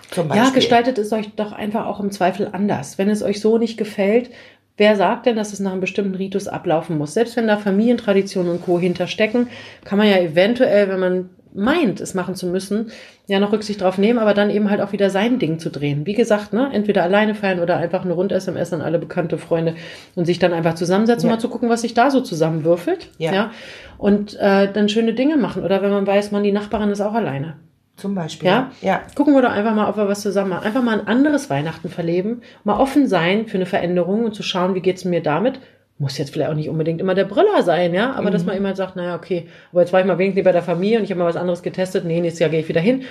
zum 0.09 0.29
Beispiel. 0.29 0.47
Ja, 0.47 0.51
gestaltet 0.51 0.97
es 0.97 1.11
euch 1.11 1.35
doch 1.35 1.51
einfach 1.51 1.85
auch 1.85 1.99
im 1.99 2.11
Zweifel 2.11 2.49
anders. 2.53 2.97
Wenn 2.97 3.09
es 3.09 3.21
euch 3.21 3.41
so 3.41 3.57
nicht 3.57 3.77
gefällt, 3.77 4.31
wer 4.77 4.95
sagt 4.95 5.25
denn, 5.25 5.35
dass 5.35 5.51
es 5.51 5.59
nach 5.59 5.73
einem 5.73 5.81
bestimmten 5.81 6.15
Ritus 6.15 6.47
ablaufen 6.47 6.97
muss? 6.97 7.13
Selbst 7.13 7.35
wenn 7.35 7.47
da 7.47 7.57
Familientraditionen 7.57 8.53
und 8.53 8.65
Co. 8.65 8.79
hinterstecken, 8.79 9.49
kann 9.83 9.97
man 9.97 10.07
ja 10.07 10.17
eventuell, 10.17 10.87
wenn 10.87 10.99
man 10.99 11.29
meint, 11.53 11.99
es 11.99 12.13
machen 12.13 12.35
zu 12.35 12.47
müssen, 12.47 12.91
ja 13.27 13.39
noch 13.39 13.51
Rücksicht 13.51 13.81
drauf 13.81 13.97
nehmen, 13.97 14.19
aber 14.19 14.33
dann 14.33 14.49
eben 14.49 14.69
halt 14.69 14.81
auch 14.81 14.91
wieder 14.91 15.09
sein 15.09 15.39
Ding 15.39 15.59
zu 15.59 15.69
drehen. 15.69 16.05
Wie 16.05 16.13
gesagt, 16.13 16.53
ne, 16.53 16.69
entweder 16.71 17.03
alleine 17.03 17.35
feiern 17.35 17.59
oder 17.59 17.77
einfach 17.77 18.03
eine 18.03 18.13
Rund-SMS 18.13 18.73
an 18.73 18.81
alle 18.81 18.99
bekannte 18.99 19.37
Freunde 19.37 19.75
und 20.15 20.25
sich 20.25 20.39
dann 20.39 20.53
einfach 20.53 20.75
zusammensetzen, 20.75 21.29
ja. 21.29 21.35
mal 21.35 21.41
zu 21.41 21.49
gucken, 21.49 21.69
was 21.69 21.81
sich 21.81 21.93
da 21.93 22.11
so 22.11 22.21
zusammenwürfelt. 22.21 23.09
Ja. 23.17 23.33
ja 23.33 23.51
und 23.97 24.35
äh, 24.39 24.71
dann 24.71 24.89
schöne 24.89 25.13
Dinge 25.13 25.37
machen. 25.37 25.63
Oder 25.63 25.81
wenn 25.81 25.91
man 25.91 26.07
weiß, 26.07 26.31
man, 26.31 26.43
die 26.43 26.51
Nachbarin 26.51 26.89
ist 26.89 27.01
auch 27.01 27.13
alleine. 27.13 27.55
Zum 27.97 28.15
Beispiel. 28.15 28.47
Ja? 28.47 28.71
ja. 28.81 29.01
Gucken 29.15 29.33
wir 29.33 29.41
doch 29.41 29.51
einfach 29.51 29.75
mal, 29.75 29.89
ob 29.89 29.97
wir 29.97 30.07
was 30.07 30.21
zusammen 30.21 30.51
machen. 30.51 30.65
Einfach 30.65 30.81
mal 30.81 30.99
ein 30.99 31.07
anderes 31.07 31.49
Weihnachten 31.49 31.89
verleben. 31.89 32.41
Mal 32.63 32.79
offen 32.79 33.07
sein 33.07 33.47
für 33.47 33.57
eine 33.57 33.65
Veränderung 33.65 34.23
und 34.23 34.33
zu 34.33 34.41
schauen, 34.41 34.73
wie 34.73 34.79
geht's 34.79 35.03
mir 35.03 35.21
damit 35.21 35.59
muss 35.99 36.17
jetzt 36.17 36.31
vielleicht 36.31 36.49
auch 36.49 36.55
nicht 36.55 36.69
unbedingt 36.69 37.01
immer 37.01 37.13
der 37.13 37.25
Brüller 37.25 37.61
sein, 37.61 37.93
ja, 37.93 38.13
aber 38.13 38.29
mhm. 38.29 38.33
dass 38.33 38.45
man 38.45 38.55
immer 38.55 38.75
sagt, 38.75 38.95
naja, 38.95 39.15
okay, 39.15 39.47
aber 39.71 39.81
jetzt 39.81 39.93
war 39.93 39.99
ich 39.99 40.05
mal 40.05 40.17
wenigstens 40.17 40.45
bei 40.45 40.51
der 40.51 40.63
Familie 40.63 40.97
und 40.97 41.03
ich 41.03 41.11
habe 41.11 41.19
mal 41.19 41.27
was 41.27 41.35
anderes 41.35 41.61
getestet, 41.61 42.05
nee, 42.05 42.21
nächstes 42.21 42.39
Jahr 42.39 42.49
gehe 42.49 42.61
ich 42.61 42.69
wieder 42.69 42.81
hin. 42.81 43.03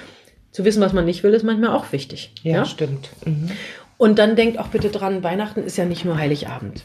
Zu 0.51 0.65
wissen, 0.65 0.81
was 0.81 0.95
man 0.95 1.05
nicht 1.05 1.23
will, 1.23 1.35
ist 1.35 1.45
manchmal 1.45 1.77
auch 1.77 1.93
wichtig. 1.93 2.33
Ja, 2.43 2.57
ja? 2.57 2.65
stimmt. 2.65 3.11
Mhm. 3.27 3.51
Und 3.99 4.19
dann 4.19 4.37
denkt 4.37 4.59
auch 4.59 4.69
bitte 4.69 4.89
dran, 4.89 5.23
Weihnachten 5.23 5.63
ist 5.63 5.77
ja 5.77 5.85
nicht 5.85 6.05
nur 6.05 6.17
Heiligabend. 6.17 6.85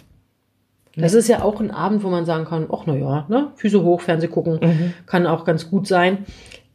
Das 0.96 1.14
ist 1.14 1.28
ja 1.28 1.42
auch 1.42 1.60
ein 1.60 1.72
Abend, 1.72 2.04
wo 2.04 2.10
man 2.10 2.26
sagen 2.26 2.46
kann, 2.46 2.68
ach 2.72 2.84
na 2.86 2.96
ja, 2.96 3.26
ne, 3.28 3.52
Füße 3.56 3.82
hoch, 3.82 4.02
Fernseh 4.02 4.28
gucken, 4.28 4.60
mhm. 4.62 4.94
kann 5.08 5.26
auch 5.26 5.44
ganz 5.44 5.70
gut 5.70 5.88
sein. 5.88 6.26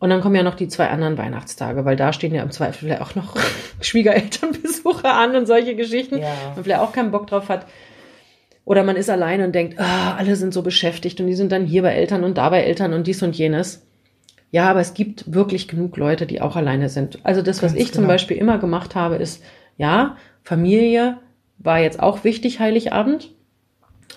Und 0.00 0.10
dann 0.10 0.20
kommen 0.20 0.34
ja 0.34 0.42
noch 0.42 0.54
die 0.54 0.68
zwei 0.68 0.88
anderen 0.88 1.18
Weihnachtstage, 1.18 1.84
weil 1.84 1.96
da 1.96 2.12
stehen 2.12 2.34
ja 2.34 2.42
im 2.42 2.50
Zweifel 2.50 2.86
vielleicht 2.86 3.02
auch 3.02 3.14
noch 3.14 3.36
Schwiegerelternbesuche 3.80 5.08
an 5.08 5.36
und 5.36 5.46
solche 5.46 5.74
Geschichten. 5.74 6.18
Ja. 6.18 6.34
Man 6.54 6.64
vielleicht 6.64 6.80
auch 6.80 6.92
keinen 6.92 7.10
Bock 7.10 7.26
drauf 7.26 7.48
hat. 7.48 7.66
Oder 8.68 8.84
man 8.84 8.96
ist 8.96 9.08
allein 9.08 9.40
und 9.40 9.54
denkt, 9.54 9.80
ah, 9.80 10.16
alle 10.18 10.36
sind 10.36 10.52
so 10.52 10.60
beschäftigt 10.60 11.18
und 11.22 11.26
die 11.26 11.34
sind 11.34 11.52
dann 11.52 11.64
hier 11.64 11.80
bei 11.80 11.94
Eltern 11.94 12.22
und 12.22 12.36
da 12.36 12.50
bei 12.50 12.60
Eltern 12.60 12.92
und 12.92 13.06
dies 13.06 13.22
und 13.22 13.34
jenes. 13.34 13.86
Ja, 14.50 14.68
aber 14.68 14.80
es 14.80 14.92
gibt 14.92 15.32
wirklich 15.32 15.68
genug 15.68 15.96
Leute, 15.96 16.26
die 16.26 16.42
auch 16.42 16.54
alleine 16.54 16.90
sind. 16.90 17.18
Also 17.22 17.40
das, 17.40 17.62
was 17.62 17.72
Ganz 17.72 17.82
ich 17.82 17.92
genau. 17.92 18.02
zum 18.02 18.08
Beispiel 18.08 18.36
immer 18.36 18.58
gemacht 18.58 18.94
habe, 18.94 19.16
ist, 19.16 19.42
ja, 19.78 20.18
Familie 20.42 21.16
war 21.56 21.80
jetzt 21.80 21.98
auch 21.98 22.24
wichtig, 22.24 22.60
Heiligabend. 22.60 23.30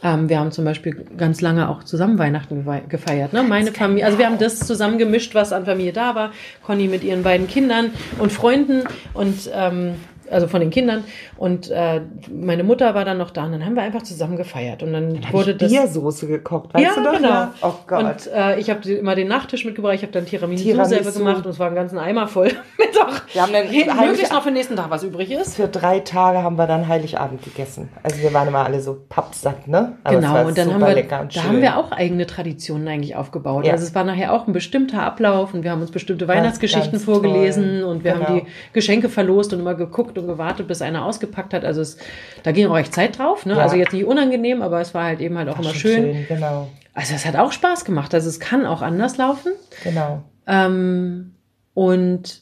Ähm, 0.03 0.27
wir 0.27 0.37
haben 0.37 0.51
zum 0.51 0.65
Beispiel 0.65 1.05
ganz 1.15 1.39
lange 1.39 1.69
auch 1.69 1.85
zusammen 1.85 2.19
Weihnachten 2.19 2.65
gefeiert. 2.89 3.31
Ne? 3.31 3.43
Meine 3.43 3.71
Familie, 3.71 4.05
also 4.05 4.17
wir 4.17 4.25
haben 4.25 4.37
das 4.37 4.59
zusammen 4.59 4.97
gemischt, 4.97 5.33
was 5.33 5.53
an 5.53 5.63
Familie 5.63 5.93
da 5.93 6.13
war. 6.13 6.31
Conny 6.61 6.89
mit 6.89 7.05
ihren 7.05 7.23
beiden 7.23 7.47
Kindern 7.47 7.91
und 8.19 8.33
Freunden 8.33 8.83
und 9.13 9.49
ähm, 9.53 9.93
also 10.31 10.47
von 10.47 10.61
den 10.61 10.69
Kindern. 10.69 11.03
Und 11.37 11.69
äh, 11.69 12.01
meine 12.31 12.63
Mutter 12.63 12.95
war 12.95 13.05
dann 13.05 13.17
noch 13.17 13.31
da 13.31 13.45
und 13.45 13.53
dann 13.53 13.65
haben 13.65 13.75
wir 13.75 13.83
einfach 13.83 14.03
zusammen 14.03 14.37
gefeiert. 14.37 14.83
Und 14.83 14.93
dann, 14.93 15.21
dann 15.21 15.33
wurde 15.33 15.55
das. 15.55 15.71
Biersoße 15.71 16.27
gekocht, 16.27 16.73
weißt 16.73 16.85
ja, 16.85 16.95
du 16.95 17.03
doch? 17.03 17.17
Genau. 17.17 17.29
Ja? 17.29 17.53
Oh 17.61 17.73
Gott. 17.87 18.03
Und 18.03 18.33
äh, 18.33 18.59
ich 18.59 18.69
habe 18.69 18.89
immer 18.89 19.15
den 19.15 19.27
Nachtisch 19.27 19.65
mitgebracht, 19.65 19.95
ich 19.95 20.01
habe 20.03 20.11
dann 20.11 20.25
Tiramisu, 20.25 20.63
Tiramisu, 20.63 20.89
selber 20.89 21.11
gemacht 21.11 21.45
und 21.45 21.51
es 21.51 21.59
war 21.59 21.67
einen 21.67 21.75
ganzen 21.75 21.97
Eimer 21.97 22.27
voll 22.27 22.51
mit 22.77 22.91
auch 23.01 23.21
wir 23.33 23.41
haben 23.41 23.53
dann 23.53 24.07
möglichst 24.07 24.31
noch 24.31 24.41
für 24.41 24.49
den 24.49 24.55
nächsten 24.55 24.75
Tag 24.75 24.89
was 24.89 25.03
übrig 25.03 25.31
ist. 25.31 25.55
Für 25.55 25.67
drei 25.67 25.99
Tage 25.99 26.43
haben 26.43 26.57
wir 26.57 26.67
dann 26.67 26.87
Heiligabend 26.87 27.43
gegessen. 27.43 27.89
Also 28.03 28.21
wir 28.21 28.33
waren 28.33 28.47
immer 28.47 28.65
alle 28.65 28.81
so 28.81 28.97
pappsatt, 29.07 29.67
ne? 29.67 29.93
Aber 30.03 30.15
genau, 30.15 30.47
und 30.47 30.57
dann 30.57 30.73
haben 30.73 30.81
wir, 30.81 31.03
da 31.03 31.43
haben 31.43 31.61
wir 31.61 31.77
auch 31.77 31.91
eigene 31.91 32.25
Traditionen 32.25 32.87
eigentlich 32.87 33.15
aufgebaut. 33.15 33.65
Ja. 33.65 33.73
Also 33.73 33.85
es 33.85 33.95
war 33.95 34.03
nachher 34.03 34.33
auch 34.33 34.47
ein 34.47 34.53
bestimmter 34.53 35.03
Ablauf 35.03 35.53
und 35.53 35.63
wir 35.63 35.71
haben 35.71 35.81
uns 35.81 35.91
bestimmte 35.91 36.27
Weihnachtsgeschichten 36.27 36.99
vorgelesen 36.99 37.81
toll. 37.81 37.89
und 37.89 38.03
wir 38.03 38.13
genau. 38.13 38.25
haben 38.25 38.35
die 38.41 38.45
Geschenke 38.73 39.09
verlost 39.09 39.53
und 39.53 39.59
immer 39.59 39.75
geguckt 39.75 40.17
und 40.21 40.27
gewartet, 40.27 40.67
bis 40.67 40.81
einer 40.81 41.05
ausgepackt 41.05 41.53
hat. 41.53 41.65
Also 41.65 41.81
es, 41.81 41.97
da 42.43 42.51
ging 42.51 42.67
auch 42.67 42.77
echt 42.77 42.93
Zeit 42.93 43.17
drauf. 43.17 43.45
Ne? 43.45 43.53
Ja. 43.53 43.59
Also 43.59 43.75
jetzt 43.75 43.93
nicht 43.93 44.05
unangenehm, 44.05 44.61
aber 44.61 44.81
es 44.81 44.93
war 44.93 45.05
halt 45.05 45.19
eben 45.19 45.37
halt 45.37 45.49
auch 45.49 45.57
war 45.57 45.65
immer 45.65 45.73
schön. 45.73 46.13
schön. 46.13 46.25
Genau. 46.27 46.69
Also 46.93 47.13
es 47.15 47.25
hat 47.25 47.35
auch 47.35 47.51
Spaß 47.51 47.85
gemacht. 47.85 48.13
Also 48.13 48.29
es 48.29 48.39
kann 48.39 48.65
auch 48.65 48.81
anders 48.81 49.17
laufen. 49.17 49.51
Genau. 49.83 50.23
Ähm, 50.47 51.33
und 51.73 52.41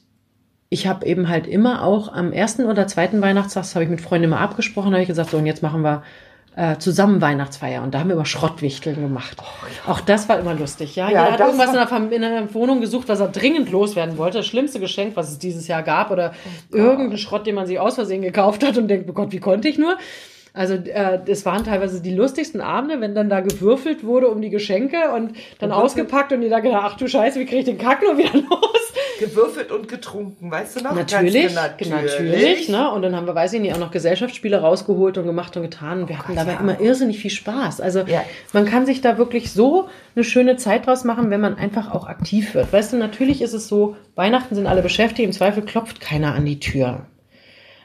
ich 0.70 0.88
habe 0.88 1.06
eben 1.06 1.30
halt 1.30 1.48
immer 1.48 1.84
auch 1.84 2.14
am 2.14 2.32
ersten 2.32 2.66
oder 2.66 2.88
zweiten 2.88 3.22
Weihnachtstag, 3.22 3.64
das 3.64 3.76
habe 3.76 3.84
ich 3.84 3.90
mit 3.90 4.02
Freunden 4.02 4.26
immer 4.26 4.40
abgesprochen, 4.40 4.92
habe 4.92 5.02
ich 5.02 5.08
gesagt, 5.08 5.32
so 5.32 5.38
und 5.38 5.46
jetzt 5.46 5.64
machen 5.64 5.82
wir 5.82 6.04
äh, 6.56 6.78
zusammen 6.78 7.22
Weihnachtsfeier 7.22 7.84
und 7.84 7.94
da 7.94 8.00
haben 8.00 8.10
wir 8.10 8.16
immer 8.16 8.26
Schrottwichteln 8.26 9.02
gemacht. 9.02 9.38
Oh, 9.40 9.66
ja. 9.68 9.94
Auch 9.94 10.02
das 10.02 10.28
war 10.28 10.40
immer 10.40 10.54
lustig, 10.54 10.96
ja. 10.96 11.10
ja 11.10 11.22
Jeder 11.22 11.32
hat 11.34 11.40
irgendwas 11.40 11.68
in 11.68 12.10
der, 12.10 12.12
in 12.12 12.22
der, 12.22 12.54
Wohnung 12.54 12.82
gesucht, 12.82 13.08
was 13.08 13.20
er 13.20 13.28
dringend 13.28 13.72
loswerden 13.72 14.18
wollte. 14.18 14.40
Das 14.40 14.48
schlimmste 14.48 14.80
Geschenk, 14.80 15.16
was 15.16 15.30
es 15.30 15.40
dieses 15.40 15.68
Jahr 15.68 15.84
gab 15.84 16.12
oder 16.12 16.34
oh 16.74 16.76
irgendein 16.76 17.18
Schrott, 17.18 17.48
den 17.48 17.56
man 17.56 17.68
sich 17.68 17.80
aus 17.80 17.96
Versehen 17.96 18.22
gekauft 18.22 18.66
hat 18.66 18.78
und 18.78 18.88
denkt, 18.88 19.10
oh 19.10 19.14
Gott, 19.14 19.32
wie 19.32 19.40
konnte 19.40 19.68
ich 19.68 19.78
nur? 19.78 19.98
Also 20.54 20.74
äh, 20.74 21.20
das 21.24 21.46
waren 21.46 21.64
teilweise 21.64 22.02
die 22.02 22.14
lustigsten 22.14 22.60
Abende, 22.60 23.00
wenn 23.02 23.14
dann 23.14 23.30
da 23.30 23.40
gewürfelt 23.40 24.04
wurde 24.04 24.28
um 24.28 24.42
die 24.42 24.50
Geschenke 24.50 25.12
und 25.16 25.34
dann 25.60 25.72
ausgepackt 25.72 26.34
und 26.34 26.42
die 26.42 26.50
da 26.50 26.60
gedacht, 26.60 26.84
ach 26.86 26.98
du 26.98 27.08
Scheiße, 27.08 27.40
wie 27.40 27.46
kriege 27.46 27.60
ich 27.60 27.66
den 27.66 27.78
Kack 27.78 28.02
nur 28.02 28.18
wieder 28.18 28.34
los? 28.34 28.69
Gewürfelt 29.20 29.72
und 29.72 29.88
getrunken, 29.88 30.50
weißt 30.50 30.80
du 30.80 30.84
noch? 30.84 30.96
Natürlich, 30.96 31.54
natürlich, 31.54 31.94
natürlich. 31.94 32.70
Ne? 32.70 32.90
Und 32.92 33.02
dann 33.02 33.16
haben 33.16 33.28
wir, 33.28 33.36
weiß 33.36 33.54
ich 33.54 33.62
nicht, 33.62 33.74
auch 33.74 33.80
noch 33.80 33.92
Gesellschaftsspiele 33.92 34.60
rausgeholt 34.60 35.18
und 35.18 35.26
gemacht 35.26 35.56
und 35.58 35.64
getan. 35.64 36.02
Und 36.02 36.10
wir 36.10 36.16
oh 36.16 36.20
hatten 36.20 36.36
Gott, 36.36 36.38
dabei 36.38 36.54
ja. 36.54 36.60
immer 36.60 36.80
irrsinnig 36.80 37.20
viel 37.20 37.32
Spaß. 37.32 37.82
Also 37.82 38.00
ja. 38.02 38.24
man 38.54 38.66
kann 38.66 38.86
sich 38.86 39.02
da 39.02 39.18
wirklich 39.18 39.52
so 39.52 39.90
eine 40.16 40.24
schöne 40.24 40.58
Zeit 40.58 40.88
draus 40.88 41.04
machen, 41.04 41.30
wenn 41.30 41.42
man 41.42 41.58
einfach 41.58 41.92
auch 41.94 42.08
aktiv 42.08 42.56
wird. 42.56 42.72
Weißt 42.72 42.94
du, 42.94 42.98
natürlich 42.98 43.42
ist 43.42 43.54
es 43.54 43.68
so, 43.68 43.96
Weihnachten 44.16 44.56
sind 44.56 44.68
alle 44.68 44.82
beschäftigt, 44.82 45.26
im 45.26 45.34
Zweifel 45.34 45.64
klopft 45.64 46.00
keiner 46.00 46.34
an 46.34 46.46
die 46.46 46.60
Tür. 46.60 47.06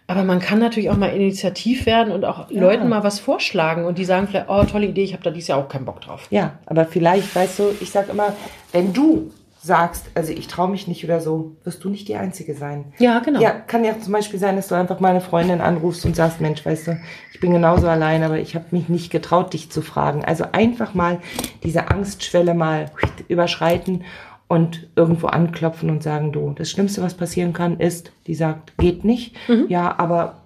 Aber 0.07 0.23
man 0.23 0.39
kann 0.39 0.59
natürlich 0.59 0.91
auch 0.91 0.97
mal 0.97 1.09
initiativ 1.09 1.87
werden 1.87 2.13
und 2.13 2.25
auch 2.25 2.51
ja. 2.51 2.61
Leuten 2.61 2.89
mal 2.89 3.03
was 3.03 3.21
vorschlagen 3.21 3.87
und 3.87 3.97
die 3.99 4.05
sagen 4.05 4.29
vielleicht, 4.29 4.51
oh, 4.51 4.63
tolle 4.65 4.87
Idee, 4.87 5.03
ich 5.03 5.15
habe 5.15 5.23
da 5.23 5.31
dieses 5.31 5.49
Jahr 5.49 5.59
auch 5.59 5.69
keinen 5.69 5.87
Bock 5.87 6.03
drauf. 6.03 6.27
Ja, 6.31 6.59
aber 6.67 6.85
vielleicht, 6.85 7.35
weißt 7.35 7.59
du, 7.59 7.75
ich 7.81 7.91
sag 7.91 8.11
immer, 8.11 8.35
wenn 8.73 8.93
du 8.93 9.31
sagst, 9.65 10.11
also 10.15 10.31
ich 10.31 10.47
traue 10.47 10.69
mich 10.69 10.89
nicht 10.89 11.03
oder 11.05 11.21
so, 11.21 11.57
wirst 11.65 11.83
du 11.83 11.89
nicht 11.89 12.07
die 12.09 12.17
Einzige 12.17 12.55
sein. 12.55 12.93
Ja, 12.99 13.21
genau. 13.21 13.41
Ja, 13.41 13.51
kann 13.51 13.83
ja 13.83 13.99
zum 13.99 14.13
Beispiel 14.13 14.39
sein, 14.39 14.57
dass 14.57 14.69
du 14.69 14.75
einfach 14.75 15.01
mal 15.01 15.09
eine 15.09 15.23
Freundin 15.23 15.63
anrufst 15.63 16.05
und 16.05 16.15
sagst, 16.15 16.43
Mensch, 16.43 16.67
weißt 16.67 16.89
du, 16.89 17.01
ich 17.33 17.41
bin 17.41 17.51
genauso 17.51 17.89
allein, 17.89 18.23
aber 18.23 18.39
ich 18.39 18.55
habe 18.55 18.67
mich 18.73 18.91
nicht 18.91 19.11
getraut, 19.11 19.55
dich 19.55 19.71
zu 19.71 19.81
fragen. 19.81 20.23
Also 20.23 20.45
einfach 20.53 20.93
mal 20.93 21.19
diese 21.63 21.89
Angstschwelle 21.91 22.53
mal 22.53 22.91
überschreiten 23.29 24.05
und 24.49 24.87
irgendwo 24.97 25.29
anklopfen 25.29 25.89
und 25.89 26.03
sagen, 26.03 26.31
du, 26.33 26.53
das 26.55 26.71
Schlimmste, 26.71 27.01
was 27.01 27.15
passieren 27.15 27.55
kann, 27.55 27.81
ist, 27.81 28.13
die 28.27 28.35
sagt, 28.35 28.77
geht 28.77 29.03
nicht. 29.03 29.35
Mhm. 29.49 29.65
Ja, 29.69 29.95
aber 29.97 30.43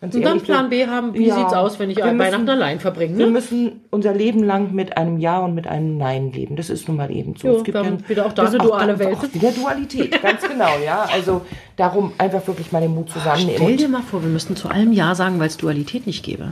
Ganz 0.00 0.14
und 0.14 0.22
dann 0.22 0.40
Plan 0.40 0.70
B 0.70 0.86
haben, 0.86 1.12
wie 1.14 1.26
ja, 1.26 1.34
sieht's 1.34 1.52
aus, 1.52 1.80
wenn 1.80 1.90
ich 1.90 1.96
Weihnachten 1.96 2.44
müssen, 2.44 2.48
allein 2.48 2.78
verbringe? 2.78 3.14
Ne? 3.14 3.18
Wir 3.18 3.26
müssen 3.26 3.80
unser 3.90 4.14
Leben 4.14 4.44
lang 4.44 4.72
mit 4.72 4.96
einem 4.96 5.18
Ja 5.18 5.40
und 5.40 5.56
mit 5.56 5.66
einem 5.66 5.98
Nein 5.98 6.30
leben. 6.30 6.54
Das 6.54 6.70
ist 6.70 6.86
nun 6.86 6.98
mal 6.98 7.10
eben 7.10 7.34
so. 7.34 7.48
Jo, 7.48 7.56
es 7.56 7.64
gibt 7.64 7.76
ja 7.76 8.08
wieder 8.08 8.26
auch 8.26 8.32
da 8.32 8.46
eine 8.46 8.58
duale 8.58 8.94
auch, 8.94 8.98
Welt. 9.00 9.16
Auch 9.16 9.34
wieder 9.34 9.50
Dualität, 9.50 10.22
ganz 10.22 10.46
genau, 10.46 10.78
ja. 10.84 11.08
Also 11.12 11.44
darum 11.74 12.12
einfach 12.16 12.46
wirklich 12.46 12.70
mal 12.70 12.80
den 12.80 12.94
Mut 12.94 13.10
zusammennehmen. 13.10 13.56
Stell 13.56 13.76
dir 13.76 13.88
mal 13.88 14.02
vor, 14.02 14.22
wir 14.22 14.30
müssten 14.30 14.54
zu 14.54 14.68
allem 14.68 14.92
Ja 14.92 15.16
sagen, 15.16 15.40
weil 15.40 15.48
es 15.48 15.56
Dualität 15.56 16.06
nicht 16.06 16.24
gäbe. 16.24 16.48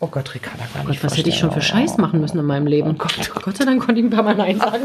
Oh 0.00 0.08
Gott, 0.08 0.34
Ricarda, 0.34 0.64
gar 0.74 0.82
nicht. 0.82 1.00
Gott, 1.00 1.04
was 1.04 1.16
hätte 1.16 1.28
ich 1.28 1.38
schon 1.38 1.52
für 1.52 1.62
Scheiß 1.62 1.98
machen 1.98 2.20
müssen 2.20 2.40
in 2.40 2.46
meinem 2.46 2.66
Leben? 2.66 2.90
Oh 2.90 2.94
Gott, 2.94 3.14
oh 3.20 3.40
Gott 3.44 3.56
sei 3.58 3.64
Dank 3.64 3.80
konnte 3.80 4.00
ich 4.00 4.06
ein 4.08 4.10
paar 4.10 4.24
Mal 4.24 4.34
Nein 4.34 4.58
sagen. 4.58 4.82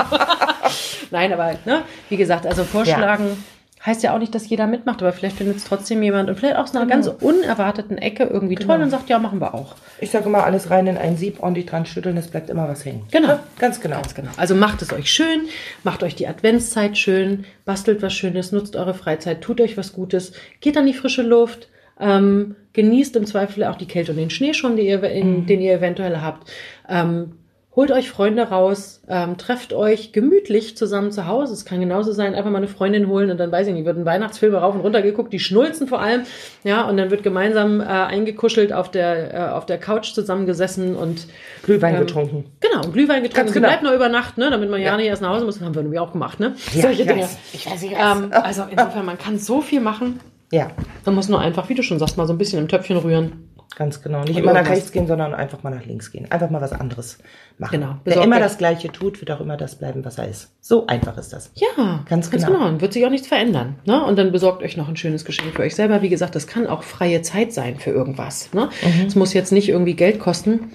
Nein, 1.10 1.34
aber 1.34 1.56
ne, 1.66 1.82
wie 2.10 2.18
gesagt, 2.18 2.46
also 2.46 2.64
vorschlagen. 2.64 3.26
Ja 3.26 3.38
Heißt 3.86 4.02
ja 4.02 4.16
auch 4.16 4.20
nicht, 4.20 4.34
dass 4.34 4.48
jeder 4.48 4.66
mitmacht, 4.66 5.02
aber 5.02 5.12
vielleicht 5.12 5.36
findet 5.36 5.58
es 5.58 5.66
trotzdem 5.66 6.02
jemand 6.02 6.30
und 6.30 6.38
vielleicht 6.38 6.56
aus 6.56 6.74
einer 6.74 6.86
genau. 6.86 6.94
ganz 6.94 7.08
unerwarteten 7.22 7.98
Ecke 7.98 8.24
irgendwie 8.24 8.56
genau. 8.56 8.76
toll 8.76 8.84
und 8.84 8.90
sagt, 8.90 9.10
ja, 9.10 9.20
machen 9.20 9.42
wir 9.42 9.54
auch. 9.54 9.76
Ich 10.00 10.10
sage 10.10 10.26
immer, 10.26 10.46
alles 10.46 10.70
rein 10.70 10.88
in 10.88 10.98
ein 10.98 11.18
Sieb, 11.18 11.44
ordentlich 11.44 11.66
dran 11.66 11.86
schütteln, 11.86 12.16
es 12.16 12.30
bleibt 12.30 12.50
immer 12.50 12.70
was 12.70 12.86
hängen. 12.86 13.06
Genau. 13.12 13.28
Ja, 13.28 13.44
ganz 13.60 13.82
genau. 13.82 13.98
Ganz 13.98 14.16
genau. 14.16 14.32
Also 14.38 14.56
macht 14.56 14.82
es 14.82 14.94
euch 14.94 15.12
schön, 15.12 15.42
macht 15.84 16.02
euch 16.02 16.16
die 16.16 16.28
Adventszeit 16.28 16.98
schön, 16.98 17.44
bastelt 17.66 18.02
was 18.02 18.14
Schönes, 18.14 18.54
nutzt 18.54 18.78
eure 18.78 18.94
Freizeit, 18.94 19.42
tut 19.42 19.60
euch 19.60 19.76
was 19.76 19.92
Gutes, 19.92 20.32
geht 20.62 20.78
an 20.78 20.86
die 20.86 20.94
frische 20.94 21.22
Luft, 21.22 21.68
ähm, 22.00 22.56
genießt 22.72 23.18
im 23.18 23.26
Zweifel 23.26 23.66
auch 23.66 23.76
die 23.76 23.88
Kälte 23.88 24.14
und 24.14 24.18
den 24.18 24.30
Schnee 24.30 24.54
schon, 24.54 24.78
den 24.78 24.86
ihr, 24.86 25.04
in, 25.04 25.42
mhm. 25.42 25.46
den 25.46 25.60
ihr 25.60 25.74
eventuell 25.74 26.22
habt. 26.22 26.50
Ähm, 26.88 27.34
Holt 27.76 27.90
euch 27.90 28.12
Freunde 28.12 28.44
raus, 28.44 29.02
ähm, 29.08 29.38
trefft 29.40 29.74
euch 29.74 30.12
gemütlich 30.12 30.78
zusammen 30.78 31.12
zu 31.12 31.26
Hause. 31.26 31.54
Es 31.54 31.66
kann 31.66 31.80
genauso 31.80 32.12
sein, 32.12 32.36
einfach 32.36 32.52
mal 32.52 32.60
eine 32.60 32.68
Freundin 32.68 33.08
holen 33.08 33.32
und 33.32 33.40
dann 33.40 33.52
weiß 33.52 33.66
ich 33.66 33.74
nicht, 33.74 33.86
wird 33.86 33.98
ein 33.98 34.06
Weihnachtsfilm 34.06 34.54
rauf 34.54 34.76
und 34.76 34.82
runter 34.82 35.02
geguckt, 35.02 35.34
die 35.34 35.40
schnulzen 35.40 35.88
vor 35.88 36.00
allem, 36.00 36.22
ja, 36.64 36.88
und 36.88 36.98
dann 36.98 37.10
wird 37.10 37.24
gemeinsam 37.24 37.82
äh, 37.82 37.86
eingekuschelt 37.86 38.72
auf 38.74 38.92
der 38.92 39.34
äh, 39.34 39.52
auf 39.54 39.66
der 39.66 39.80
Couch 39.80 40.14
zusammengesessen 40.14 40.96
und 40.96 41.26
Glühwein 41.64 41.96
ähm, 41.96 42.02
getrunken. 42.02 42.46
Genau, 42.60 42.82
Glühwein 42.92 43.24
getrunken. 43.24 43.46
Ganz 43.46 43.54
genau. 43.54 43.68
bleibt 43.70 43.82
noch 43.82 43.94
über 43.94 44.08
Nacht, 44.08 44.38
ne, 44.38 44.52
damit 44.52 44.70
man 44.70 44.80
ja, 44.80 44.88
ja 44.88 44.98
nicht 44.98 45.08
erst 45.08 45.24
nach 45.24 45.30
Hause 45.30 45.46
muss. 45.46 45.56
Das 45.56 45.64
haben 45.64 45.74
wir 45.74 45.82
nämlich 45.82 46.00
auch 46.00 46.12
gemacht, 46.12 46.40
ne? 46.40 46.56
Ja, 46.76 46.84
Solche 46.84 47.06
Dinge. 47.06 47.28
Ich 47.54 47.66
weiß 47.66 47.82
nicht, 47.82 47.96
ähm, 48.00 48.30
also 48.32 48.66
insofern, 48.70 49.06
man 49.06 49.18
kann 49.18 49.40
so 49.40 49.62
viel 49.62 49.82
machen. 49.82 50.20
Ja. 50.52 50.68
Man 51.06 51.16
muss 51.16 51.28
nur 51.28 51.40
einfach, 51.40 51.70
wie 51.70 51.74
du 51.74 51.82
schon 51.82 51.98
sagst, 51.98 52.18
mal 52.18 52.28
so 52.28 52.34
ein 52.34 52.38
bisschen 52.38 52.60
im 52.60 52.68
Töpfchen 52.68 52.98
rühren. 52.98 53.50
Ganz 53.76 54.02
genau. 54.02 54.24
Nicht 54.24 54.38
immer 54.38 54.54
nach 54.54 54.70
rechts 54.70 54.92
gehen, 54.92 55.08
sondern 55.08 55.34
einfach 55.34 55.64
mal 55.64 55.72
nach 55.72 55.86
links 55.86 56.12
gehen. 56.12 56.30
Einfach 56.32 56.50
mal 56.50 56.62
was 56.62 56.74
anderes 56.74 57.18
machen. 57.58 57.80
Genau. 57.80 57.96
Wer 58.04 58.22
immer 58.22 58.40
das 58.40 58.58
Gleiche 58.58 58.92
tut, 58.92 59.20
wird 59.20 59.32
auch 59.32 59.42
immer 59.42 59.58
das 59.58 59.76
bleiben, 59.76 60.06
was 60.06 60.18
er 60.18 60.28
ist. 60.28 60.52
So 60.62 60.86
einfach 60.88 61.18
ist 61.18 61.34
das. 61.34 61.52
Ja, 61.56 62.04
ganz 62.08 62.30
genau. 62.30 62.44
Ganz 62.44 62.54
genau. 62.54 62.68
Und 62.68 62.82
wird 62.82 62.94
sich 62.94 63.06
auch 63.06 63.10
nichts 63.10 63.28
verändern. 63.28 63.76
Ne? 63.86 64.04
Und 64.04 64.18
dann 64.18 64.32
besorgt 64.32 64.64
euch 64.64 64.78
noch 64.78 64.88
ein 64.88 64.96
schönes 64.96 65.26
Geschenk 65.26 65.54
für 65.56 65.64
euch 65.64 65.76
selber. 65.76 66.02
Wie 66.02 66.10
gesagt, 66.10 66.36
das 66.36 66.48
kann 66.48 66.68
auch 66.68 66.84
freie 66.84 67.22
Zeit 67.22 67.54
sein 67.54 67.78
für 67.78 67.90
irgendwas. 67.90 68.54
Ne? 68.54 68.70
Mhm. 68.84 69.08
Es 69.08 69.16
muss 69.16 69.34
jetzt 69.34 69.52
nicht 69.52 69.70
irgendwie 69.70 69.96
Geld 69.96 70.20
kosten. 70.20 70.72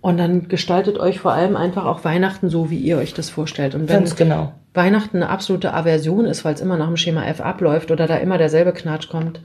Und 0.00 0.18
dann 0.18 0.48
gestaltet 0.48 0.98
euch 0.98 1.20
vor 1.20 1.32
allem 1.32 1.56
einfach 1.56 1.84
auch 1.84 2.04
Weihnachten 2.04 2.48
so, 2.48 2.70
wie 2.70 2.78
ihr 2.78 2.98
euch 2.98 3.14
das 3.14 3.28
vorstellt. 3.30 3.74
Und 3.74 3.88
wenn, 3.88 3.96
ganz 3.96 4.16
genau 4.16 4.52
Weihnachten 4.76 5.16
eine 5.16 5.30
absolute 5.30 5.72
Aversion 5.72 6.26
ist, 6.26 6.44
weil 6.44 6.54
es 6.54 6.60
immer 6.60 6.76
nach 6.76 6.86
dem 6.86 6.98
Schema 6.98 7.24
F 7.26 7.40
abläuft 7.40 7.90
oder 7.90 8.06
da 8.06 8.16
immer 8.18 8.38
derselbe 8.38 8.72
Knatsch 8.72 9.08
kommt, 9.08 9.40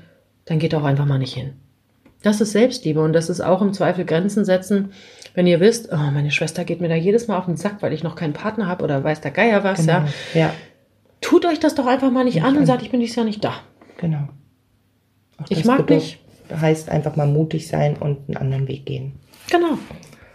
dann 0.45 0.59
geht 0.59 0.75
auch 0.75 0.83
einfach 0.83 1.05
mal 1.05 1.17
nicht 1.17 1.33
hin. 1.33 1.53
Das 2.23 2.41
ist 2.41 2.51
Selbstliebe 2.51 3.01
und 3.01 3.13
das 3.13 3.29
ist 3.29 3.41
auch 3.41 3.61
im 3.61 3.73
Zweifel 3.73 4.05
Grenzen 4.05 4.45
setzen. 4.45 4.93
Wenn 5.33 5.47
ihr 5.47 5.59
wisst, 5.59 5.89
oh, 5.91 5.95
meine 5.95 6.31
Schwester 6.31 6.65
geht 6.65 6.81
mir 6.81 6.89
da 6.89 6.95
jedes 6.95 7.27
Mal 7.27 7.37
auf 7.37 7.45
den 7.45 7.57
Sack, 7.57 7.77
weil 7.81 7.93
ich 7.93 8.03
noch 8.03 8.15
keinen 8.15 8.33
Partner 8.33 8.67
habe 8.67 8.83
oder 8.83 9.03
weiß 9.03 9.21
der 9.21 9.31
Geier 9.31 9.63
was, 9.63 9.79
genau. 9.79 9.93
ja. 9.93 10.05
ja. 10.33 10.53
Tut 11.21 11.45
euch 11.45 11.59
das 11.59 11.75
doch 11.75 11.87
einfach 11.87 12.11
mal 12.11 12.25
nicht 12.25 12.37
ja, 12.37 12.43
an 12.43 12.57
und 12.57 12.65
sagt, 12.65 12.81
ich 12.81 12.91
bin 12.91 12.99
dieses 12.99 13.15
Jahr 13.15 13.25
nicht 13.25 13.43
da. 13.43 13.53
Genau. 13.97 14.27
ich 15.49 15.65
mag 15.65 15.89
nicht. 15.89 16.19
Heißt 16.53 16.89
einfach 16.89 17.15
mal 17.15 17.27
mutig 17.27 17.67
sein 17.67 17.95
und 17.95 18.27
einen 18.27 18.37
anderen 18.37 18.67
Weg 18.67 18.85
gehen. 18.85 19.13
Genau. 19.49 19.77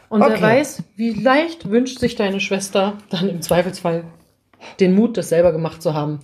Und 0.08 0.22
okay. 0.22 0.34
wer 0.34 0.42
weiß, 0.42 0.82
wie 0.96 1.10
leicht 1.10 1.68
wünscht 1.68 1.98
sich 1.98 2.14
deine 2.14 2.40
Schwester 2.40 2.94
dann 3.10 3.28
im 3.28 3.42
Zweifelsfall 3.42 4.04
den 4.80 4.94
Mut, 4.94 5.16
das 5.16 5.28
selber 5.28 5.52
gemacht 5.52 5.82
zu 5.82 5.94
haben. 5.94 6.20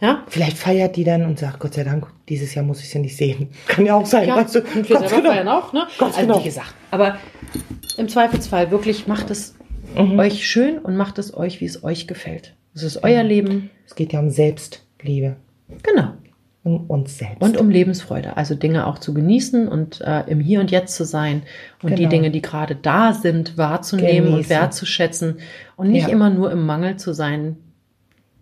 Ja? 0.00 0.22
Vielleicht 0.28 0.58
feiert 0.58 0.96
die 0.96 1.04
dann 1.04 1.24
und 1.24 1.38
sagt, 1.38 1.58
Gott 1.58 1.74
sei 1.74 1.84
Dank, 1.84 2.06
dieses 2.28 2.54
Jahr 2.54 2.64
muss 2.64 2.80
ich 2.80 2.90
sie 2.90 3.00
nicht 3.00 3.16
sehen. 3.16 3.48
Kann 3.66 3.84
ja 3.84 3.94
auch 3.96 4.06
sein. 4.06 4.28
Ja, 4.28 4.36
weißt 4.36 4.54
du, 4.54 4.60
und 4.60 4.88
wir 4.88 4.98
selber 4.98 5.16
genau. 5.16 5.30
feiern 5.30 5.48
auch, 5.48 5.72
ne? 5.72 5.86
Ganz 5.98 6.16
also 6.16 6.26
genau. 6.26 6.40
wie 6.40 6.44
gesagt. 6.44 6.74
Aber 6.90 7.16
im 7.96 8.08
Zweifelsfall 8.08 8.70
wirklich 8.70 9.08
macht 9.08 9.30
es 9.30 9.56
mhm. 9.96 10.18
euch 10.18 10.46
schön 10.46 10.78
und 10.78 10.96
macht 10.96 11.18
es 11.18 11.36
euch, 11.36 11.60
wie 11.60 11.64
es 11.64 11.82
euch 11.82 12.06
gefällt. 12.06 12.54
Es 12.74 12.84
ist 12.84 13.02
euer 13.02 13.24
Leben. 13.24 13.70
Es 13.86 13.96
geht 13.96 14.12
ja 14.12 14.20
um 14.20 14.30
Selbstliebe. 14.30 15.36
Genau. 15.82 16.12
Um 16.62 16.86
uns 16.86 17.18
selbst. 17.18 17.42
Und 17.42 17.56
um 17.56 17.70
Lebensfreude. 17.70 18.36
Also 18.36 18.54
Dinge 18.54 18.86
auch 18.86 18.98
zu 18.98 19.14
genießen 19.14 19.66
und 19.66 20.00
äh, 20.00 20.22
im 20.28 20.38
Hier 20.38 20.60
und 20.60 20.70
Jetzt 20.70 20.94
zu 20.94 21.04
sein 21.04 21.42
und 21.82 21.90
genau. 21.90 21.96
die 21.96 22.06
Dinge, 22.06 22.30
die 22.30 22.42
gerade 22.42 22.76
da 22.76 23.14
sind, 23.14 23.58
wahrzunehmen 23.58 24.30
Genießen. 24.30 24.36
und 24.36 24.50
wertzuschätzen 24.50 25.38
und 25.76 25.90
nicht 25.90 26.06
ja. 26.06 26.12
immer 26.12 26.30
nur 26.30 26.52
im 26.52 26.66
Mangel 26.66 26.96
zu 26.96 27.12
sein, 27.12 27.56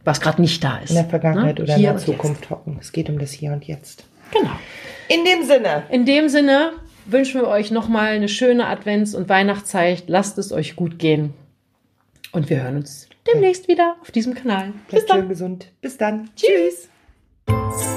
was 0.06 0.20
gerade 0.20 0.40
nicht 0.40 0.62
da 0.62 0.78
ist. 0.78 0.90
In 0.90 0.96
der 0.96 1.04
Vergangenheit 1.04 1.58
ne? 1.58 1.64
oder 1.64 1.74
Hier 1.74 1.90
in 1.90 1.96
der 1.96 2.04
Zukunft 2.04 2.48
hocken. 2.48 2.78
Es 2.80 2.92
geht 2.92 3.10
um 3.10 3.18
das 3.18 3.32
Hier 3.32 3.52
und 3.52 3.64
Jetzt. 3.64 4.04
Genau. 4.32 4.52
In 5.08 5.24
dem 5.24 5.44
Sinne. 5.44 5.82
In 5.90 6.04
dem 6.04 6.28
Sinne 6.28 6.72
wünschen 7.06 7.40
wir 7.40 7.48
euch 7.48 7.70
nochmal 7.70 8.12
eine 8.12 8.28
schöne 8.28 8.66
Advents- 8.66 9.14
und 9.14 9.28
Weihnachtszeit. 9.28 10.04
Lasst 10.06 10.38
es 10.38 10.52
euch 10.52 10.76
gut 10.76 10.98
gehen. 10.98 11.34
Und 12.32 12.50
wir 12.50 12.62
hören 12.62 12.76
uns 12.76 13.08
demnächst 13.32 13.68
wieder 13.68 13.96
auf 14.00 14.10
diesem 14.10 14.34
Kanal. 14.34 14.72
Bleibt 14.88 14.90
Bis 14.90 15.06
dann. 15.06 15.18
schön 15.20 15.28
gesund. 15.28 15.72
Bis 15.80 15.96
dann. 15.96 16.30
Tschüss. 16.36 16.88
Tschüss. 17.48 17.95